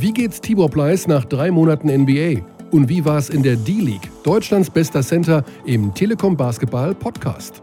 Wie 0.00 0.14
geht's 0.14 0.40
Tibor 0.40 0.70
Pleiss 0.70 1.06
nach 1.06 1.26
drei 1.26 1.50
Monaten 1.50 1.88
NBA? 1.88 2.40
Und 2.70 2.88
wie 2.88 3.04
war 3.04 3.18
es 3.18 3.28
in 3.28 3.42
der 3.42 3.56
D-League, 3.56 4.10
Deutschlands 4.24 4.70
bester 4.70 5.02
Center 5.02 5.44
im 5.66 5.92
Telekom 5.92 6.34
Basketball 6.38 6.94
Podcast? 6.94 7.60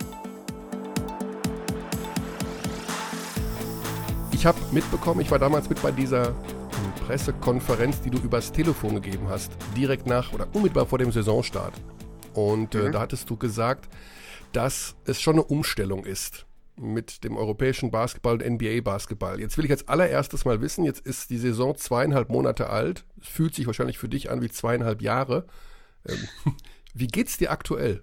Ich 4.32 4.46
habe 4.46 4.60
mitbekommen, 4.72 5.22
ich 5.22 5.32
war 5.32 5.40
damals 5.40 5.68
mit 5.68 5.82
bei 5.82 5.90
dieser 5.90 6.36
Pressekonferenz, 7.08 8.02
die 8.02 8.12
du 8.12 8.20
übers 8.20 8.52
Telefon 8.52 9.02
gegeben 9.02 9.28
hast, 9.28 9.52
direkt 9.76 10.06
nach 10.06 10.32
oder 10.32 10.46
unmittelbar 10.54 10.86
vor 10.86 11.00
dem 11.00 11.12
Saisonstart. 11.12 11.74
Und 12.36 12.76
äh, 12.76 12.84
mhm. 12.84 12.92
da 12.92 13.00
hattest 13.00 13.28
du 13.32 13.36
gesagt, 13.36 13.90
dass 14.52 14.96
es 15.06 15.20
schon 15.20 15.38
eine 15.38 15.44
Umstellung 15.44 16.06
ist 16.06 16.47
mit 16.78 17.24
dem 17.24 17.38
europäischen 17.38 17.92
Basketball 17.92 18.36
und 18.36 18.46
NBA-Basketball. 18.46 19.40
Jetzt 19.40 19.58
will 19.58 19.66
ich 19.66 19.72
als 19.72 19.88
allererstes 19.88 20.46
mal 20.46 20.62
wissen, 20.62 20.86
jetzt 20.86 21.06
ist 21.06 21.30
die 21.30 21.38
Saison 21.38 21.76
zweieinhalb 21.76 22.30
Monate 22.30 22.70
alt. 22.70 23.04
Es 23.22 23.28
fühlt 23.28 23.56
sich 23.56 23.68
wahrscheinlich 23.68 23.98
für 23.98 24.10
dich 24.10 24.30
an 24.30 24.42
wie 24.42 24.50
zweieinhalb 24.50 25.02
Jahre. 25.02 25.48
Ähm, 26.08 26.28
wie 26.94 27.08
geht's 27.08 27.38
dir 27.38 27.52
aktuell? 27.52 28.02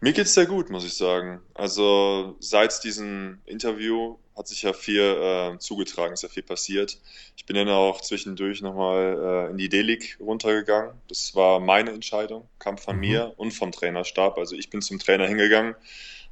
Mir 0.00 0.12
geht's 0.12 0.34
sehr 0.34 0.46
gut, 0.46 0.70
muss 0.70 0.84
ich 0.84 0.94
sagen. 0.94 1.40
Also 1.54 2.36
seit 2.38 2.84
diesem 2.84 3.40
Interview 3.46 4.16
hat 4.36 4.46
sich 4.46 4.62
ja 4.62 4.72
viel 4.72 5.00
äh, 5.00 5.58
zugetragen, 5.58 6.14
ist 6.14 6.22
ja 6.22 6.28
viel 6.28 6.44
passiert. 6.44 7.00
Ich 7.36 7.46
bin 7.46 7.56
dann 7.56 7.68
auch 7.68 8.00
zwischendurch 8.00 8.62
nochmal 8.62 9.48
äh, 9.48 9.50
in 9.50 9.56
die 9.56 9.68
D-League 9.68 10.16
runtergegangen. 10.20 10.92
Das 11.08 11.34
war 11.34 11.58
meine 11.58 11.90
Entscheidung, 11.90 12.48
kam 12.60 12.78
von 12.78 12.94
mhm. 12.94 13.00
mir 13.00 13.34
und 13.36 13.50
vom 13.50 13.72
Trainerstab. 13.72 14.38
Also 14.38 14.54
ich 14.54 14.70
bin 14.70 14.82
zum 14.82 15.00
Trainer 15.00 15.26
hingegangen 15.26 15.74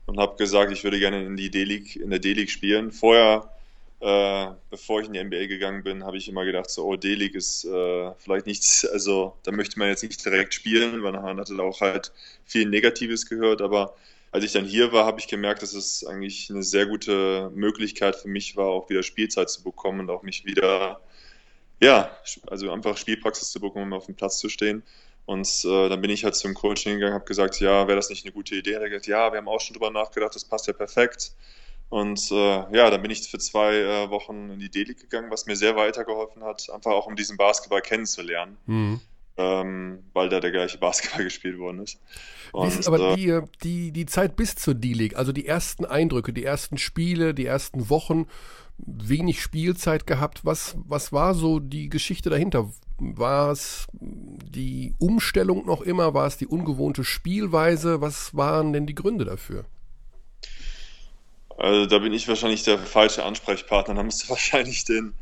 und 0.06 0.18
habe 0.18 0.36
gesagt, 0.36 0.72
ich 0.72 0.84
würde 0.84 0.98
gerne 0.98 1.24
in 1.24 1.36
die 1.36 1.50
D-League, 1.50 1.96
in 1.96 2.10
der 2.10 2.18
D-League 2.18 2.50
spielen. 2.50 2.92
Vorher, 2.92 3.50
äh, 4.00 4.46
bevor 4.70 5.00
ich 5.00 5.08
in 5.08 5.12
die 5.12 5.22
NBA 5.22 5.46
gegangen 5.46 5.82
bin, 5.82 6.04
habe 6.04 6.16
ich 6.16 6.28
immer 6.28 6.44
gedacht, 6.44 6.70
so, 6.70 6.84
oh, 6.84 6.96
D-League 6.96 7.34
ist 7.34 7.64
äh, 7.64 8.12
vielleicht 8.18 8.46
nichts, 8.46 8.86
also 8.86 9.36
da 9.42 9.52
möchte 9.52 9.78
man 9.78 9.88
jetzt 9.88 10.02
nicht 10.02 10.24
direkt 10.24 10.54
spielen, 10.54 11.02
weil 11.02 11.12
man 11.12 11.38
hatte 11.38 11.60
auch 11.60 11.80
halt 11.80 12.12
viel 12.44 12.68
Negatives 12.68 13.26
gehört, 13.28 13.62
aber 13.62 13.94
als 14.32 14.44
ich 14.44 14.52
dann 14.52 14.66
hier 14.66 14.92
war, 14.92 15.06
habe 15.06 15.18
ich 15.18 15.28
gemerkt, 15.28 15.62
dass 15.62 15.72
es 15.72 16.04
eigentlich 16.04 16.50
eine 16.50 16.62
sehr 16.62 16.86
gute 16.86 17.50
Möglichkeit 17.54 18.16
für 18.16 18.28
mich 18.28 18.56
war, 18.56 18.66
auch 18.66 18.90
wieder 18.90 19.02
Spielzeit 19.02 19.48
zu 19.48 19.62
bekommen 19.62 20.00
und 20.00 20.10
auch 20.10 20.22
mich 20.22 20.44
wieder, 20.44 21.00
ja, 21.80 22.14
also 22.46 22.70
einfach 22.70 22.96
Spielpraxis 22.98 23.50
zu 23.50 23.60
bekommen, 23.60 23.92
um 23.92 23.92
auf 23.94 24.06
dem 24.06 24.14
Platz 24.14 24.38
zu 24.38 24.48
stehen. 24.48 24.82
Und 25.26 25.64
äh, 25.64 25.88
dann 25.88 26.00
bin 26.00 26.10
ich 26.10 26.24
halt 26.24 26.36
zum 26.36 26.54
Coaching 26.54 26.94
gegangen, 26.94 27.14
habe 27.14 27.24
gesagt, 27.24 27.60
ja, 27.60 27.86
wäre 27.88 27.96
das 27.96 28.10
nicht 28.10 28.24
eine 28.24 28.32
gute 28.32 28.54
Idee? 28.54 28.72
Er 28.72 28.80
hat 28.80 28.88
gesagt, 28.88 29.08
ja, 29.08 29.32
wir 29.32 29.38
haben 29.38 29.48
auch 29.48 29.60
schon 29.60 29.74
drüber 29.74 29.90
nachgedacht, 29.90 30.34
das 30.34 30.44
passt 30.44 30.68
ja 30.68 30.72
perfekt. 30.72 31.32
Und 31.88 32.30
äh, 32.30 32.76
ja, 32.76 32.90
dann 32.90 33.02
bin 33.02 33.10
ich 33.10 33.28
für 33.28 33.38
zwei 33.38 33.76
äh, 33.76 34.10
Wochen 34.10 34.50
in 34.50 34.58
die 34.58 34.70
D-League 34.70 35.00
gegangen, 35.00 35.30
was 35.30 35.46
mir 35.46 35.56
sehr 35.56 35.76
weitergeholfen 35.76 36.42
hat, 36.42 36.68
einfach 36.70 36.92
auch 36.92 37.06
um 37.06 37.16
diesen 37.16 37.36
Basketball 37.36 37.80
kennenzulernen, 37.80 38.56
mhm. 38.66 39.00
Ähm, 39.36 40.04
weil 40.12 40.28
da 40.28 40.40
der 40.40 40.50
gleiche 40.50 40.78
Basketball 40.78 41.24
gespielt 41.24 41.58
worden 41.58 41.80
ist. 41.80 42.00
Und, 42.52 42.68
ist 42.68 42.86
aber 42.86 43.12
äh, 43.12 43.16
die, 43.16 43.40
die, 43.62 43.92
die 43.92 44.06
Zeit 44.06 44.36
bis 44.36 44.56
zur 44.56 44.74
D-League, 44.74 45.16
also 45.16 45.32
die 45.32 45.46
ersten 45.46 45.84
Eindrücke, 45.84 46.32
die 46.32 46.44
ersten 46.44 46.78
Spiele, 46.78 47.34
die 47.34 47.46
ersten 47.46 47.90
Wochen, 47.90 48.26
wenig 48.78 49.42
Spielzeit 49.42 50.06
gehabt. 50.06 50.44
Was, 50.44 50.76
was 50.86 51.12
war 51.12 51.34
so 51.34 51.60
die 51.60 51.88
Geschichte 51.88 52.30
dahinter? 52.30 52.70
War 52.98 53.50
es 53.50 53.86
die 53.92 54.94
Umstellung 54.98 55.66
noch 55.66 55.82
immer? 55.82 56.14
War 56.14 56.26
es 56.26 56.36
die 56.36 56.46
ungewohnte 56.46 57.04
Spielweise? 57.04 58.00
Was 58.00 58.34
waren 58.34 58.72
denn 58.72 58.86
die 58.86 58.94
Gründe 58.94 59.24
dafür? 59.24 59.64
Also 61.58 61.86
da 61.86 61.98
bin 61.98 62.12
ich 62.12 62.28
wahrscheinlich 62.28 62.64
der 62.64 62.78
falsche 62.78 63.24
Ansprechpartner. 63.24 63.94
Da 63.94 64.02
musst 64.02 64.24
du 64.24 64.28
wahrscheinlich 64.30 64.84
den, 64.84 65.14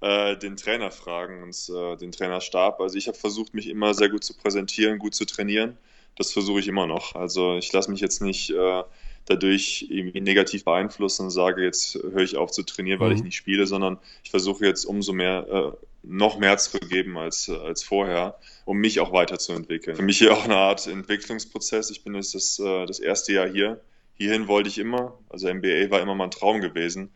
äh, 0.00 0.36
den 0.36 0.56
Trainer 0.56 0.90
fragen 0.90 1.42
und 1.42 1.56
äh, 1.74 1.96
den 1.96 2.12
Trainerstab. 2.12 2.80
Also 2.80 2.96
ich 2.96 3.08
habe 3.08 3.16
versucht, 3.16 3.54
mich 3.54 3.68
immer 3.68 3.94
sehr 3.94 4.08
gut 4.08 4.24
zu 4.24 4.34
präsentieren, 4.34 4.98
gut 4.98 5.14
zu 5.14 5.24
trainieren. 5.24 5.76
Das 6.16 6.32
versuche 6.32 6.60
ich 6.60 6.68
immer 6.68 6.86
noch. 6.86 7.14
Also 7.14 7.56
ich 7.56 7.72
lasse 7.72 7.90
mich 7.90 8.00
jetzt 8.00 8.22
nicht 8.22 8.50
äh, 8.50 8.82
dadurch 9.26 9.86
irgendwie 9.90 10.20
negativ 10.20 10.64
beeinflussen 10.64 11.24
und 11.24 11.30
sage, 11.30 11.62
jetzt 11.62 11.94
höre 11.94 12.22
ich 12.22 12.36
auf 12.36 12.50
zu 12.50 12.62
trainieren, 12.62 13.00
weil 13.00 13.10
mhm. 13.10 13.16
ich 13.16 13.22
nicht 13.24 13.36
spiele, 13.36 13.66
sondern 13.66 13.98
ich 14.22 14.30
versuche 14.30 14.64
jetzt 14.64 14.84
umso 14.84 15.12
mehr, 15.12 15.46
äh, 15.48 15.86
noch 16.02 16.38
mehr 16.38 16.56
zu 16.58 16.78
geben 16.78 17.18
als, 17.18 17.48
als 17.48 17.82
vorher, 17.82 18.38
um 18.64 18.78
mich 18.78 19.00
auch 19.00 19.12
weiterzuentwickeln. 19.12 19.96
Für 19.96 20.02
mich 20.02 20.18
hier 20.18 20.32
auch 20.32 20.44
eine 20.44 20.56
Art 20.56 20.86
Entwicklungsprozess. 20.86 21.90
Ich 21.90 22.04
bin 22.04 22.14
jetzt 22.14 22.34
das, 22.34 22.58
äh, 22.58 22.86
das 22.86 23.00
erste 23.00 23.32
Jahr 23.32 23.48
hier. 23.48 23.80
Hierhin 24.14 24.48
wollte 24.48 24.68
ich 24.68 24.78
immer. 24.78 25.18
Also 25.28 25.52
MBA 25.52 25.90
war 25.90 26.00
immer 26.00 26.14
mein 26.14 26.30
Traum 26.30 26.60
gewesen. 26.60 27.10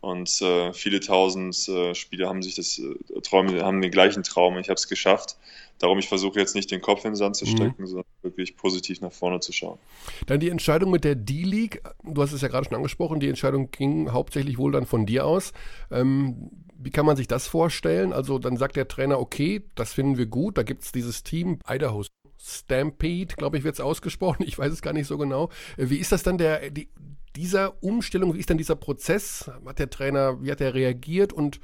Und 0.00 0.40
äh, 0.40 0.72
viele 0.72 1.00
tausend 1.00 1.68
äh, 1.68 1.94
Spieler 1.94 2.28
haben 2.28 2.42
sich 2.42 2.54
das 2.54 2.78
äh, 2.78 3.20
Traum, 3.20 3.48
haben 3.60 3.82
den 3.82 3.90
gleichen 3.90 4.22
Traum. 4.22 4.56
Ich 4.58 4.68
habe 4.68 4.76
es 4.76 4.88
geschafft. 4.88 5.36
Darum, 5.78 5.98
ich 5.98 6.08
versuche 6.08 6.38
jetzt 6.38 6.54
nicht 6.54 6.70
den 6.70 6.80
Kopf 6.80 7.04
in 7.04 7.12
den 7.12 7.16
Sand 7.16 7.36
zu 7.36 7.44
mhm. 7.44 7.50
stecken, 7.50 7.82
mhm. 7.82 7.86
sondern 7.86 8.06
wirklich 8.22 8.56
positiv 8.56 9.00
nach 9.00 9.12
vorne 9.12 9.40
zu 9.40 9.52
schauen. 9.52 9.78
Dann 10.26 10.40
die 10.40 10.48
Entscheidung 10.48 10.90
mit 10.90 11.04
der 11.04 11.14
D-League. 11.14 11.82
Du 12.02 12.22
hast 12.22 12.32
es 12.32 12.40
ja 12.40 12.48
gerade 12.48 12.66
schon 12.66 12.76
angesprochen. 12.76 13.20
Die 13.20 13.28
Entscheidung 13.28 13.70
ging 13.70 14.10
hauptsächlich 14.10 14.56
wohl 14.56 14.72
dann 14.72 14.86
von 14.86 15.04
dir 15.04 15.26
aus. 15.26 15.52
Ähm, 15.90 16.50
wie 16.82 16.90
kann 16.90 17.04
man 17.04 17.16
sich 17.16 17.28
das 17.28 17.46
vorstellen? 17.46 18.14
Also 18.14 18.38
dann 18.38 18.56
sagt 18.56 18.76
der 18.76 18.88
Trainer, 18.88 19.20
okay, 19.20 19.62
das 19.74 19.92
finden 19.92 20.16
wir 20.16 20.26
gut. 20.26 20.56
Da 20.56 20.62
gibt 20.62 20.82
es 20.82 20.92
dieses 20.92 21.22
Team 21.22 21.58
Idaho 21.68 22.04
Stampede, 22.42 23.34
glaube 23.36 23.58
ich, 23.58 23.64
wird 23.64 23.74
es 23.74 23.80
ausgesprochen. 23.80 24.44
Ich 24.46 24.58
weiß 24.58 24.72
es 24.72 24.82
gar 24.82 24.92
nicht 24.92 25.06
so 25.06 25.18
genau. 25.18 25.50
Äh, 25.76 25.90
wie 25.90 25.98
ist 25.98 26.12
das 26.12 26.22
dann 26.22 26.38
der, 26.38 26.70
die, 26.70 26.88
dieser 27.36 27.82
Umstellung, 27.82 28.34
wie 28.34 28.40
ist 28.40 28.50
dann 28.50 28.58
dieser 28.58 28.76
Prozess? 28.76 29.50
Hat 29.66 29.78
der 29.78 29.90
Trainer, 29.90 30.42
wie 30.42 30.50
hat 30.50 30.60
er 30.60 30.74
reagiert 30.74 31.32
und 31.32 31.60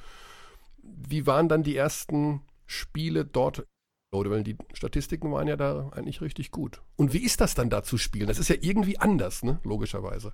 wie 0.82 1.26
waren 1.26 1.48
dann 1.48 1.62
die 1.62 1.76
ersten 1.76 2.42
Spiele 2.66 3.24
dort? 3.24 3.66
Weil 4.12 4.44
die 4.44 4.56
Statistiken 4.72 5.32
waren 5.32 5.48
ja 5.48 5.56
da 5.56 5.90
eigentlich 5.90 6.20
richtig 6.20 6.50
gut. 6.50 6.80
Und 6.96 7.12
wie 7.12 7.22
ist 7.24 7.40
das 7.40 7.54
dann 7.54 7.68
da 7.68 7.82
zu 7.82 7.98
spielen? 7.98 8.28
Das 8.28 8.38
ist 8.38 8.48
ja 8.48 8.56
irgendwie 8.60 8.98
anders, 8.98 9.42
ne? 9.42 9.60
Logischerweise. 9.62 10.32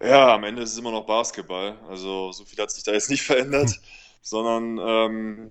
Ja, 0.00 0.34
am 0.34 0.44
Ende 0.44 0.62
ist 0.62 0.72
es 0.72 0.78
immer 0.78 0.90
noch 0.90 1.06
Basketball. 1.06 1.78
Also 1.88 2.32
so 2.32 2.44
viel 2.44 2.58
hat 2.58 2.70
sich 2.70 2.84
da 2.84 2.92
jetzt 2.92 3.10
nicht 3.10 3.22
verändert, 3.26 3.78
sondern 4.22 4.78
ähm, 4.78 5.50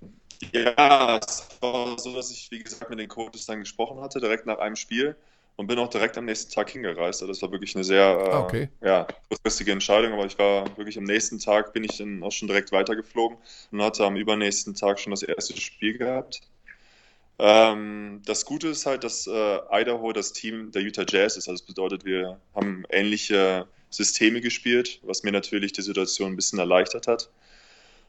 ja, 0.52 1.18
es 1.18 1.46
war 1.60 1.98
so, 1.98 2.14
dass 2.14 2.30
ich, 2.30 2.50
wie 2.50 2.62
gesagt, 2.62 2.90
mit 2.90 2.98
den 2.98 3.08
Coaches 3.08 3.46
dann 3.46 3.60
gesprochen 3.60 4.00
hatte, 4.00 4.20
direkt 4.20 4.46
nach 4.46 4.58
einem 4.58 4.76
Spiel 4.76 5.16
und 5.56 5.66
bin 5.66 5.78
auch 5.78 5.88
direkt 5.88 6.18
am 6.18 6.24
nächsten 6.24 6.52
Tag 6.52 6.70
hingereist. 6.70 7.22
Also 7.22 7.26
das 7.28 7.42
war 7.42 7.52
wirklich 7.52 7.74
eine 7.74 7.84
sehr 7.84 8.04
äh, 8.04 8.34
okay. 8.36 8.68
ja, 8.82 9.06
kurzfristige 9.28 9.72
Entscheidung, 9.72 10.12
aber 10.12 10.26
ich 10.26 10.38
war 10.38 10.64
wirklich 10.76 10.98
am 10.98 11.04
nächsten 11.04 11.38
Tag, 11.38 11.72
bin 11.72 11.84
ich 11.84 11.98
dann 11.98 12.22
auch 12.22 12.32
schon 12.32 12.48
direkt 12.48 12.72
weitergeflogen 12.72 13.38
und 13.70 13.82
hatte 13.82 14.04
am 14.04 14.16
übernächsten 14.16 14.74
Tag 14.74 14.98
schon 14.98 15.12
das 15.12 15.22
erste 15.22 15.56
Spiel 15.56 15.96
gehabt. 15.98 16.42
Ähm, 17.38 18.22
das 18.24 18.44
Gute 18.44 18.68
ist 18.68 18.86
halt, 18.86 19.04
dass 19.04 19.26
äh, 19.26 19.58
Idaho 19.70 20.12
das 20.12 20.32
Team 20.32 20.70
der 20.72 20.82
Utah 20.82 21.04
Jazz 21.08 21.36
ist. 21.36 21.48
Also 21.48 21.62
das 21.62 21.62
bedeutet, 21.62 22.04
wir 22.04 22.38
haben 22.54 22.84
ähnliche 22.90 23.66
Systeme 23.90 24.40
gespielt, 24.40 25.00
was 25.02 25.22
mir 25.22 25.32
natürlich 25.32 25.72
die 25.72 25.82
Situation 25.82 26.32
ein 26.32 26.36
bisschen 26.36 26.58
erleichtert 26.58 27.06
hat. 27.06 27.30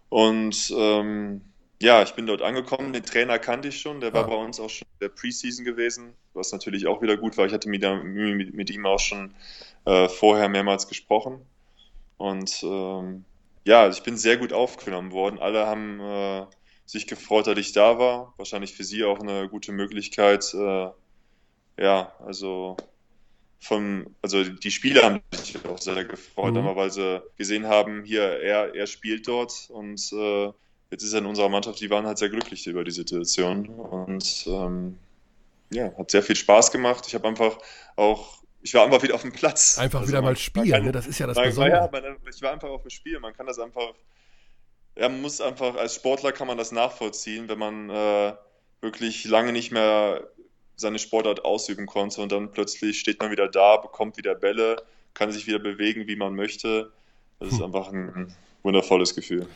Und 0.10 0.74
ähm, 0.76 1.42
ja, 1.82 2.02
ich 2.04 2.14
bin 2.14 2.26
dort 2.26 2.42
angekommen. 2.42 2.94
Den 2.94 3.04
Trainer 3.04 3.40
kannte 3.40 3.68
ich 3.68 3.80
schon. 3.80 4.00
Der 4.00 4.14
war 4.14 4.26
ah. 4.26 4.28
bei 4.28 4.36
uns 4.36 4.60
auch 4.60 4.70
schon 4.70 4.88
in 4.94 5.08
der 5.08 5.10
Preseason 5.10 5.66
gewesen, 5.66 6.14
was 6.34 6.52
natürlich 6.52 6.88
auch 6.88 7.02
wieder 7.02 7.18
gut 7.18 7.38
war. 7.38 7.46
Ich 7.46 7.54
hatte 7.54 7.70
mit, 7.70 7.84
mit, 8.04 8.54
mit 8.54 8.70
ihm 8.70 8.86
auch 8.86 9.00
schon 9.00 9.36
äh, 9.86 10.08
vorher 10.08 10.50
mehrmals 10.50 10.88
gesprochen. 10.88 11.46
Und 12.18 12.64
ähm, 12.64 13.26
ja, 13.66 13.90
ich 13.90 14.04
bin 14.04 14.18
sehr 14.18 14.38
gut 14.38 14.54
aufgenommen 14.54 15.12
worden. 15.12 15.40
Alle 15.40 15.68
haben 15.68 16.00
äh, 16.00 16.46
sich 16.86 17.08
gefreut, 17.08 17.48
dass 17.48 17.58
ich 17.58 17.74
da 17.74 18.00
war. 18.00 18.34
Wahrscheinlich 18.38 18.74
für 18.74 18.84
sie 18.84 19.04
auch 19.04 19.20
eine 19.20 19.50
gute 19.50 19.72
Möglichkeit. 19.72 20.54
Äh, 20.54 20.90
ja, 21.78 22.14
also 22.26 22.78
vom, 23.60 24.16
also 24.22 24.44
die 24.44 24.72
Spieler 24.72 25.04
haben 25.04 25.22
sich 25.32 25.58
auch 25.66 25.80
sehr 25.80 26.06
gefreut, 26.06 26.54
mhm. 26.54 26.76
weil 26.76 26.92
sie 26.92 27.22
gesehen 27.38 27.68
haben, 27.68 28.04
hier, 28.04 28.22
er, 28.22 28.76
er 28.76 28.88
spielt 28.88 29.28
dort 29.28 29.70
und 29.70 30.00
äh, 30.14 30.52
jetzt 30.92 31.04
ist 31.04 31.14
er 31.14 31.20
in 31.20 31.26
unserer 31.26 31.50
Mannschaft, 31.50 31.80
die 31.80 31.90
waren 31.90 32.06
halt 32.06 32.18
sehr 32.18 32.30
glücklich 32.30 32.66
über 32.68 32.84
die 32.84 32.92
Situation 32.92 33.68
und 33.68 34.46
ähm, 34.48 34.98
ja, 35.72 35.92
hat 35.98 36.12
sehr 36.12 36.24
viel 36.24 36.36
Spaß 36.36 36.72
gemacht. 36.72 37.06
Ich 37.08 37.16
habe 37.16 37.28
einfach 37.28 37.58
auch, 37.96 38.38
ich 38.62 38.74
war 38.74 38.86
einfach 38.86 39.02
wieder 39.04 39.16
auf 39.16 39.22
dem 39.22 39.32
Platz. 39.32 39.78
Einfach 39.78 40.00
also 40.00 40.12
wieder 40.12 40.22
mal 40.22 40.36
spielen, 40.36 40.70
kann, 40.70 40.84
ne? 40.86 40.92
das 40.92 41.08
ist 41.08 41.20
ja 41.20 41.28
das 41.28 41.38
Besondere. 41.38 41.78
Ja, 41.78 41.90
man, 41.92 42.18
ich 42.30 42.42
war 42.42 42.52
einfach 42.52 42.70
auf 42.70 42.82
dem 42.82 42.92
Spiel, 42.92 43.20
man 43.20 43.34
kann 43.34 43.46
das 43.46 43.60
einfach, 43.60 43.94
ja, 44.96 45.10
man 45.10 45.22
muss 45.22 45.42
einfach, 45.42 45.76
als 45.76 45.96
Sportler 45.96 46.32
kann 46.32 46.48
man 46.48 46.58
das 46.58 46.72
nachvollziehen, 46.72 47.50
wenn 47.50 47.60
man 47.60 47.90
äh, 47.90 48.34
wirklich 48.82 49.26
lange 49.26 49.52
nicht 49.52 49.72
mehr 49.72 50.28
seine 50.78 51.00
Sportart 51.00 51.46
ausüben 51.46 51.86
konnte 51.86 52.22
und 52.22 52.32
dann 52.32 52.52
plötzlich 52.52 53.00
steht 53.00 53.22
man 53.22 53.32
wieder 53.32 53.48
da, 53.48 53.78
bekommt 53.78 54.18
wieder 54.18 54.36
Bälle, 54.36 54.76
kann 55.14 55.32
sich 55.32 55.48
wieder 55.48 55.60
bewegen, 55.60 56.08
wie 56.08 56.18
man 56.18 56.36
möchte. 56.36 56.92
Das 57.40 57.50
ist 57.50 57.60
hm. 57.60 57.66
einfach 57.66 57.92
ein 57.92 58.36
wundervolles 58.64 59.16
Gefühl. 59.16 59.48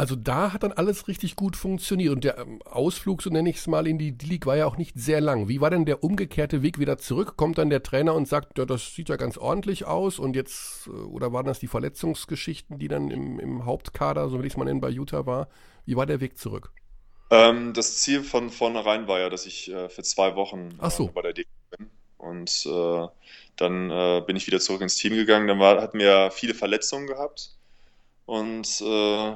Also 0.00 0.16
da 0.16 0.54
hat 0.54 0.62
dann 0.62 0.72
alles 0.72 1.08
richtig 1.08 1.36
gut 1.36 1.56
funktioniert 1.56 2.14
und 2.14 2.24
der 2.24 2.38
ähm, 2.38 2.62
Ausflug, 2.62 3.20
so 3.20 3.28
nenne 3.28 3.50
ich 3.50 3.56
es 3.56 3.66
mal, 3.66 3.86
in 3.86 3.98
die 3.98 4.16
D-League 4.16 4.46
war 4.46 4.56
ja 4.56 4.64
auch 4.64 4.78
nicht 4.78 4.98
sehr 4.98 5.20
lang. 5.20 5.46
Wie 5.46 5.60
war 5.60 5.68
denn 5.68 5.84
der 5.84 6.02
umgekehrte 6.02 6.62
Weg 6.62 6.78
wieder 6.78 6.96
zurück? 6.96 7.36
Kommt 7.36 7.58
dann 7.58 7.68
der 7.68 7.82
Trainer 7.82 8.14
und 8.14 8.26
sagt, 8.26 8.56
ja, 8.56 8.64
das 8.64 8.94
sieht 8.94 9.10
ja 9.10 9.16
ganz 9.16 9.36
ordentlich 9.36 9.84
aus 9.84 10.18
und 10.18 10.36
jetzt, 10.36 10.86
äh, 10.86 10.90
oder 10.92 11.34
waren 11.34 11.44
das 11.44 11.58
die 11.58 11.66
Verletzungsgeschichten, 11.66 12.78
die 12.78 12.88
dann 12.88 13.10
im, 13.10 13.38
im 13.38 13.66
Hauptkader, 13.66 14.30
so 14.30 14.38
will 14.38 14.46
ich 14.46 14.54
es 14.54 14.56
mal 14.56 14.64
nennen, 14.64 14.80
bei 14.80 14.88
Utah 14.88 15.26
war? 15.26 15.50
Wie 15.84 15.96
war 15.96 16.06
der 16.06 16.22
Weg 16.22 16.38
zurück? 16.38 16.72
Ähm, 17.28 17.74
das 17.74 17.98
Ziel 17.98 18.22
von 18.22 18.48
vornherein 18.48 19.06
war 19.06 19.20
ja, 19.20 19.28
dass 19.28 19.44
ich 19.44 19.70
äh, 19.70 19.90
für 19.90 20.02
zwei 20.02 20.34
Wochen 20.34 20.70
Ach 20.78 20.90
so. 20.90 21.08
äh, 21.08 21.12
bei 21.12 21.20
der 21.20 21.34
D 21.34 21.44
bin. 21.76 21.90
Und 22.16 22.64
äh, 22.64 23.06
dann 23.56 23.90
äh, 23.90 24.22
bin 24.26 24.36
ich 24.36 24.46
wieder 24.46 24.60
zurück 24.60 24.80
ins 24.80 24.96
Team 24.96 25.12
gegangen. 25.12 25.46
Dann 25.46 25.58
war, 25.58 25.82
hatten 25.82 25.98
wir 25.98 26.30
viele 26.30 26.54
Verletzungen 26.54 27.06
gehabt. 27.06 27.50
Und 28.24 28.80
äh, 28.80 29.34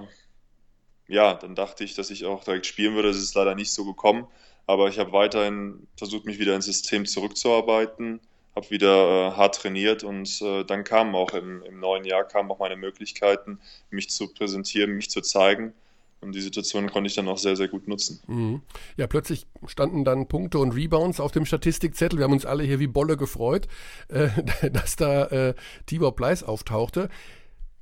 ja, 1.14 1.34
dann 1.34 1.54
dachte 1.54 1.84
ich, 1.84 1.94
dass 1.94 2.10
ich 2.10 2.26
auch 2.26 2.44
direkt 2.44 2.66
spielen 2.66 2.94
würde. 2.94 3.08
Das 3.08 3.18
ist 3.18 3.34
leider 3.34 3.54
nicht 3.54 3.72
so 3.72 3.84
gekommen. 3.84 4.26
Aber 4.66 4.88
ich 4.88 4.98
habe 4.98 5.12
weiterhin 5.12 5.86
versucht, 5.96 6.24
mich 6.24 6.38
wieder 6.38 6.54
ins 6.54 6.64
System 6.64 7.06
zurückzuarbeiten, 7.06 8.20
habe 8.56 8.70
wieder 8.70 9.28
äh, 9.28 9.36
hart 9.36 9.56
trainiert 9.56 10.04
und 10.04 10.40
äh, 10.42 10.64
dann 10.64 10.84
kamen 10.84 11.14
auch 11.14 11.32
im, 11.34 11.62
im 11.62 11.80
neuen 11.80 12.04
Jahr 12.04 12.24
kamen 12.24 12.50
auch 12.50 12.58
meine 12.58 12.76
Möglichkeiten, 12.76 13.58
mich 13.90 14.10
zu 14.10 14.32
präsentieren, 14.32 14.92
mich 14.92 15.10
zu 15.10 15.20
zeigen. 15.20 15.74
Und 16.20 16.34
die 16.34 16.40
Situation 16.40 16.90
konnte 16.90 17.08
ich 17.08 17.14
dann 17.14 17.28
auch 17.28 17.36
sehr, 17.36 17.54
sehr 17.54 17.68
gut 17.68 17.86
nutzen. 17.86 18.20
Mhm. 18.26 18.62
Ja, 18.96 19.06
plötzlich 19.06 19.46
standen 19.66 20.04
dann 20.04 20.26
Punkte 20.26 20.58
und 20.58 20.72
Rebounds 20.72 21.20
auf 21.20 21.32
dem 21.32 21.44
Statistikzettel. 21.44 22.18
Wir 22.18 22.24
haben 22.24 22.32
uns 22.32 22.46
alle 22.46 22.64
hier 22.64 22.80
wie 22.80 22.86
Bolle 22.86 23.18
gefreut, 23.18 23.68
äh, 24.08 24.30
dass 24.70 24.96
da 24.96 25.26
äh, 25.26 25.54
Tibor 25.84 26.16
Pleiss 26.16 26.42
auftauchte. 26.42 27.10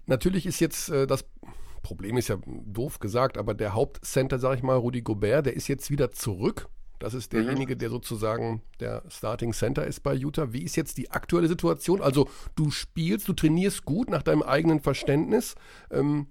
Natürlich 0.06 0.46
ist 0.46 0.58
jetzt 0.58 0.88
äh, 0.88 1.06
das 1.06 1.24
Problem 1.82 2.16
ist 2.16 2.28
ja 2.28 2.38
doof 2.46 2.98
gesagt, 2.98 3.38
aber 3.38 3.54
der 3.54 3.74
Hauptcenter, 3.74 4.38
sag 4.38 4.56
ich 4.56 4.62
mal, 4.62 4.76
Rudi 4.76 5.02
Gobert, 5.02 5.46
der 5.46 5.54
ist 5.54 5.68
jetzt 5.68 5.90
wieder 5.90 6.10
zurück. 6.12 6.68
Das 6.98 7.14
ist 7.14 7.32
derjenige, 7.32 7.76
der 7.76 7.90
sozusagen 7.90 8.62
der 8.78 9.02
Starting 9.08 9.52
Center 9.52 9.84
ist 9.84 10.04
bei 10.04 10.14
Utah. 10.14 10.52
Wie 10.52 10.62
ist 10.62 10.76
jetzt 10.76 10.98
die 10.98 11.10
aktuelle 11.10 11.48
Situation? 11.48 12.00
Also 12.00 12.28
du 12.54 12.70
spielst, 12.70 13.26
du 13.26 13.32
trainierst 13.32 13.84
gut 13.84 14.08
nach 14.08 14.22
deinem 14.22 14.42
eigenen 14.42 14.78
Verständnis. 14.78 15.56
Ähm, 15.90 16.28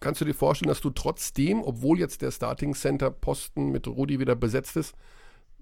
kannst 0.00 0.22
du 0.22 0.24
dir 0.24 0.32
vorstellen, 0.32 0.70
dass 0.70 0.80
du 0.80 0.88
trotzdem, 0.88 1.62
obwohl 1.62 1.98
jetzt 1.98 2.22
der 2.22 2.30
Starting 2.30 2.74
Center 2.74 3.10
Posten 3.10 3.70
mit 3.70 3.86
Rudi 3.86 4.18
wieder 4.18 4.34
besetzt 4.34 4.76
ist, 4.78 4.94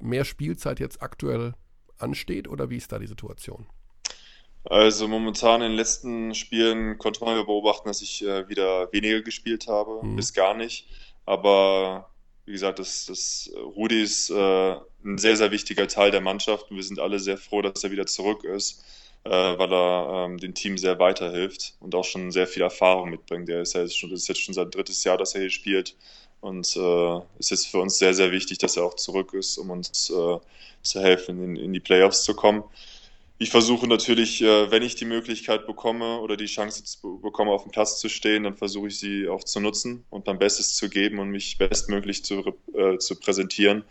mehr 0.00 0.24
Spielzeit 0.24 0.78
jetzt 0.78 1.02
aktuell 1.02 1.54
ansteht 1.98 2.46
oder 2.46 2.70
wie 2.70 2.76
ist 2.76 2.92
da 2.92 3.00
die 3.00 3.08
Situation? 3.08 3.66
Also 4.64 5.08
momentan 5.08 5.60
in 5.60 5.70
den 5.70 5.76
letzten 5.76 6.34
Spielen 6.34 6.96
konnte 6.98 7.22
man 7.24 7.36
ja 7.36 7.42
beobachten, 7.42 7.88
dass 7.88 8.00
ich 8.02 8.24
äh, 8.24 8.48
wieder 8.48 8.90
weniger 8.92 9.20
gespielt 9.20 9.66
habe, 9.68 10.00
Mhm. 10.02 10.16
bis 10.16 10.32
gar 10.32 10.54
nicht. 10.54 10.86
Aber 11.26 12.10
wie 12.46 12.52
gesagt, 12.52 12.78
das, 12.78 13.06
das 13.06 13.50
Rudi 13.56 14.02
ist 14.02 14.30
äh, 14.30 14.72
ein 15.04 15.18
sehr, 15.18 15.36
sehr 15.36 15.50
wichtiger 15.50 15.86
Teil 15.88 16.10
der 16.10 16.20
Mannschaft 16.20 16.70
und 16.70 16.76
wir 16.76 16.82
sind 16.84 16.98
alle 17.00 17.18
sehr 17.18 17.36
froh, 17.38 17.62
dass 17.62 17.84
er 17.84 17.90
wieder 17.90 18.06
zurück 18.06 18.44
ist, 18.44 18.82
äh, 19.24 19.30
weil 19.30 19.72
er 19.72 20.26
ähm, 20.26 20.38
dem 20.38 20.54
Team 20.54 20.78
sehr 20.78 20.98
weiterhilft 20.98 21.74
und 21.80 21.94
auch 21.94 22.04
schon 22.04 22.30
sehr 22.32 22.46
viel 22.46 22.62
Erfahrung 22.62 23.10
mitbringt. 23.10 23.48
Er 23.48 23.62
ist 23.62 23.74
ja 23.74 23.82
jetzt 23.82 23.98
schon, 23.98 24.10
das 24.10 24.20
ist 24.22 24.28
jetzt 24.28 24.42
schon 24.42 24.54
sein 24.54 24.70
drittes 24.70 25.04
Jahr, 25.04 25.16
dass 25.18 25.34
er 25.34 25.42
hier 25.42 25.50
spielt 25.50 25.94
und 26.40 26.76
äh, 26.76 27.20
es 27.38 27.50
ist 27.50 27.66
für 27.66 27.78
uns 27.78 27.98
sehr, 27.98 28.14
sehr 28.14 28.30
wichtig, 28.32 28.58
dass 28.58 28.76
er 28.76 28.84
auch 28.84 28.94
zurück 28.96 29.32
ist, 29.34 29.56
um 29.58 29.70
uns 29.70 30.10
äh, 30.10 30.38
zu 30.82 31.00
helfen, 31.00 31.42
in, 31.42 31.56
in 31.56 31.72
die 31.72 31.80
Playoffs 31.80 32.24
zu 32.24 32.34
kommen. 32.34 32.62
Ich 33.38 33.50
versuche 33.50 33.88
natürlich, 33.88 34.42
äh, 34.42 34.70
wenn 34.70 34.82
ich 34.82 34.94
die 34.94 35.04
Möglichkeit 35.04 35.66
bekomme 35.66 36.20
oder 36.20 36.36
die 36.36 36.46
Chance 36.46 36.82
bekomme, 37.20 37.50
auf 37.50 37.64
dem 37.64 37.72
Platz 37.72 37.98
zu 37.98 38.08
stehen, 38.08 38.44
dann 38.44 38.54
versuche 38.54 38.88
ich 38.88 38.98
sie 38.98 39.28
auch 39.28 39.42
zu 39.42 39.60
nutzen 39.60 40.04
und 40.10 40.26
mein 40.26 40.38
Bestes 40.38 40.76
zu 40.76 40.88
geben 40.88 41.18
und 41.18 41.30
mich 41.30 41.58
bestmöglich 41.58 42.24
zu, 42.24 42.54
äh, 42.74 42.98
zu 42.98 43.18
präsentieren. 43.18 43.84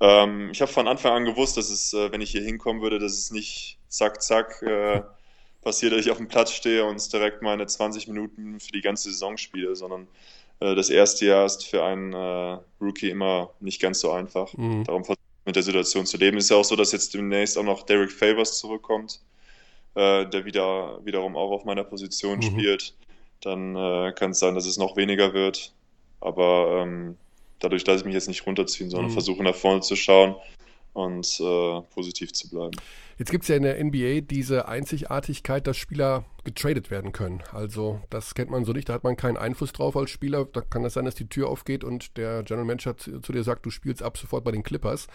Ähm, 0.00 0.50
ich 0.52 0.60
habe 0.60 0.70
von 0.70 0.86
Anfang 0.86 1.12
an 1.12 1.24
gewusst, 1.24 1.56
dass 1.56 1.70
es, 1.70 1.92
äh, 1.92 2.12
wenn 2.12 2.20
ich 2.20 2.30
hier 2.30 2.42
hinkommen 2.42 2.80
würde, 2.80 3.00
dass 3.00 3.12
es 3.12 3.32
nicht 3.32 3.78
zack, 3.88 4.22
zack 4.22 4.62
äh, 4.62 5.02
passiert, 5.62 5.92
dass 5.92 6.06
ich 6.06 6.12
auf 6.12 6.18
dem 6.18 6.28
Platz 6.28 6.52
stehe 6.52 6.84
und 6.84 7.12
direkt 7.12 7.42
meine 7.42 7.66
20 7.66 8.06
Minuten 8.06 8.60
für 8.60 8.70
die 8.70 8.80
ganze 8.80 9.10
Saison 9.10 9.36
spiele, 9.36 9.74
sondern 9.74 10.06
äh, 10.60 10.76
das 10.76 10.88
erste 10.88 11.26
Jahr 11.26 11.44
ist 11.44 11.66
für 11.66 11.82
einen 11.84 12.12
äh, 12.12 12.58
Rookie 12.80 13.10
immer 13.10 13.50
nicht 13.58 13.80
ganz 13.80 13.98
so 13.98 14.12
einfach. 14.12 14.54
Mhm. 14.56 14.84
Darum 14.84 15.04
versuche 15.04 15.20
ich 15.20 15.27
mit 15.48 15.56
der 15.56 15.62
Situation 15.62 16.06
zu 16.06 16.16
leben. 16.18 16.36
Ist 16.36 16.50
ja 16.50 16.56
auch 16.56 16.64
so, 16.64 16.76
dass 16.76 16.92
jetzt 16.92 17.14
demnächst 17.14 17.56
auch 17.58 17.64
noch 17.64 17.82
Derek 17.84 18.12
Favors 18.12 18.58
zurückkommt, 18.58 19.20
äh, 19.94 20.26
der 20.26 20.44
wieder, 20.44 21.04
wiederum 21.04 21.36
auch 21.36 21.50
auf 21.50 21.64
meiner 21.64 21.84
Position 21.84 22.38
Mhm. 22.38 22.42
spielt. 22.42 22.94
Dann 23.40 23.74
äh, 23.74 24.12
kann 24.12 24.32
es 24.32 24.38
sein, 24.38 24.54
dass 24.54 24.66
es 24.66 24.76
noch 24.76 24.96
weniger 24.96 25.32
wird. 25.32 25.72
Aber 26.20 26.82
ähm, 26.82 27.16
dadurch 27.60 27.86
lasse 27.86 28.00
ich 28.00 28.04
mich 28.04 28.14
jetzt 28.14 28.28
nicht 28.28 28.46
runterziehen, 28.46 28.90
sondern 28.90 29.10
Mhm. 29.10 29.14
versuche 29.14 29.42
nach 29.42 29.54
vorne 29.54 29.80
zu 29.80 29.96
schauen 29.96 30.36
und 30.92 31.40
äh, 31.40 31.80
positiv 31.94 32.32
zu 32.32 32.48
bleiben. 32.50 32.76
Jetzt 33.18 33.30
gibt 33.30 33.42
es 33.42 33.48
ja 33.48 33.56
in 33.56 33.62
der 33.62 33.82
NBA 33.82 34.20
diese 34.20 34.68
Einzigartigkeit, 34.68 35.66
dass 35.66 35.76
Spieler 35.76 36.24
getradet 36.44 36.90
werden 36.90 37.12
können. 37.12 37.42
Also 37.52 38.00
das 38.10 38.34
kennt 38.34 38.50
man 38.50 38.64
so 38.64 38.72
nicht, 38.72 38.88
da 38.88 38.94
hat 38.94 39.04
man 39.04 39.16
keinen 39.16 39.36
Einfluss 39.36 39.72
drauf 39.72 39.96
als 39.96 40.10
Spieler. 40.10 40.44
Da 40.44 40.60
kann 40.60 40.84
es 40.84 40.94
sein, 40.94 41.04
dass 41.04 41.14
die 41.14 41.28
Tür 41.28 41.48
aufgeht 41.48 41.84
und 41.84 42.16
der 42.16 42.42
General 42.42 42.64
Manager 42.64 42.96
zu, 42.96 43.20
zu 43.20 43.32
dir 43.32 43.42
sagt, 43.42 43.66
du 43.66 43.70
spielst 43.70 44.02
ab 44.02 44.16
sofort 44.16 44.44
bei 44.44 44.52
den 44.52 44.62
Clippers. 44.62 45.08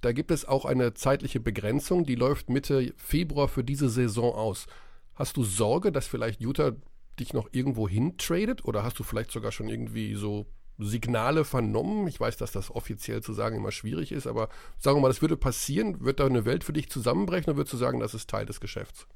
Da 0.00 0.12
gibt 0.12 0.30
es 0.30 0.46
auch 0.46 0.64
eine 0.64 0.94
zeitliche 0.94 1.40
Begrenzung, 1.40 2.04
die 2.04 2.14
läuft 2.14 2.48
Mitte 2.48 2.94
Februar 2.96 3.48
für 3.48 3.64
diese 3.64 3.88
Saison 3.88 4.34
aus. 4.34 4.66
Hast 5.14 5.36
du 5.36 5.44
Sorge, 5.44 5.92
dass 5.92 6.06
vielleicht 6.06 6.40
Utah 6.40 6.72
dich 7.18 7.34
noch 7.34 7.48
irgendwo 7.52 7.88
hin 7.88 8.16
tradet 8.16 8.64
oder 8.64 8.82
hast 8.82 8.98
du 8.98 9.02
vielleicht 9.02 9.30
sogar 9.30 9.52
schon 9.52 9.68
irgendwie 9.68 10.14
so 10.14 10.46
Signale 10.82 11.44
vernommen? 11.44 12.06
Ich 12.08 12.20
weiß, 12.20 12.36
dass 12.36 12.52
das 12.52 12.70
offiziell 12.70 13.22
zu 13.22 13.32
sagen 13.32 13.56
immer 13.56 13.72
schwierig 13.72 14.12
ist, 14.12 14.26
aber 14.26 14.48
sagen 14.78 14.96
wir 14.98 15.02
mal, 15.02 15.08
das 15.08 15.22
würde 15.22 15.36
passieren, 15.36 16.04
wird 16.04 16.20
da 16.20 16.26
eine 16.26 16.44
Welt 16.44 16.64
für 16.64 16.72
dich 16.72 16.90
zusammenbrechen 16.90 17.50
oder 17.50 17.56
würdest 17.58 17.72
du 17.74 17.78
sagen, 17.78 18.00
das 18.00 18.14
ist 18.14 18.30
Teil 18.30 18.46
des 18.46 18.60
Geschäfts? 18.60 19.06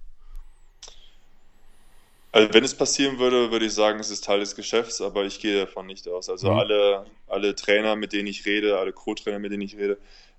Also 2.33 2.53
wenn 2.53 2.65
es 2.65 2.75
passieren 2.77 3.19
würde, 3.19 3.51
würde 3.53 3.67
ich 3.67 3.73
sagen, 3.75 4.01
es 4.01 4.11
ist 4.11 4.25
Teil 4.25 4.41
des 4.41 4.57
Geschäfts, 4.57 5.01
aber 5.01 5.25
ich 5.25 5.39
gehe 5.41 5.61
davon 5.61 5.87
nicht 5.87 6.09
aus. 6.09 6.29
Also 6.29 6.51
Mhm. 6.51 6.53
alle, 6.53 7.07
alle 7.29 7.55
Trainer, 7.55 7.95
mit 7.95 8.13
denen 8.13 8.27
ich 8.27 8.45
rede, 8.45 8.79
alle 8.79 8.93
Co-Trainer, 8.93 9.39
mit 9.39 9.53
denen 9.53 9.63
ich 9.63 9.77
rede, 9.77 9.99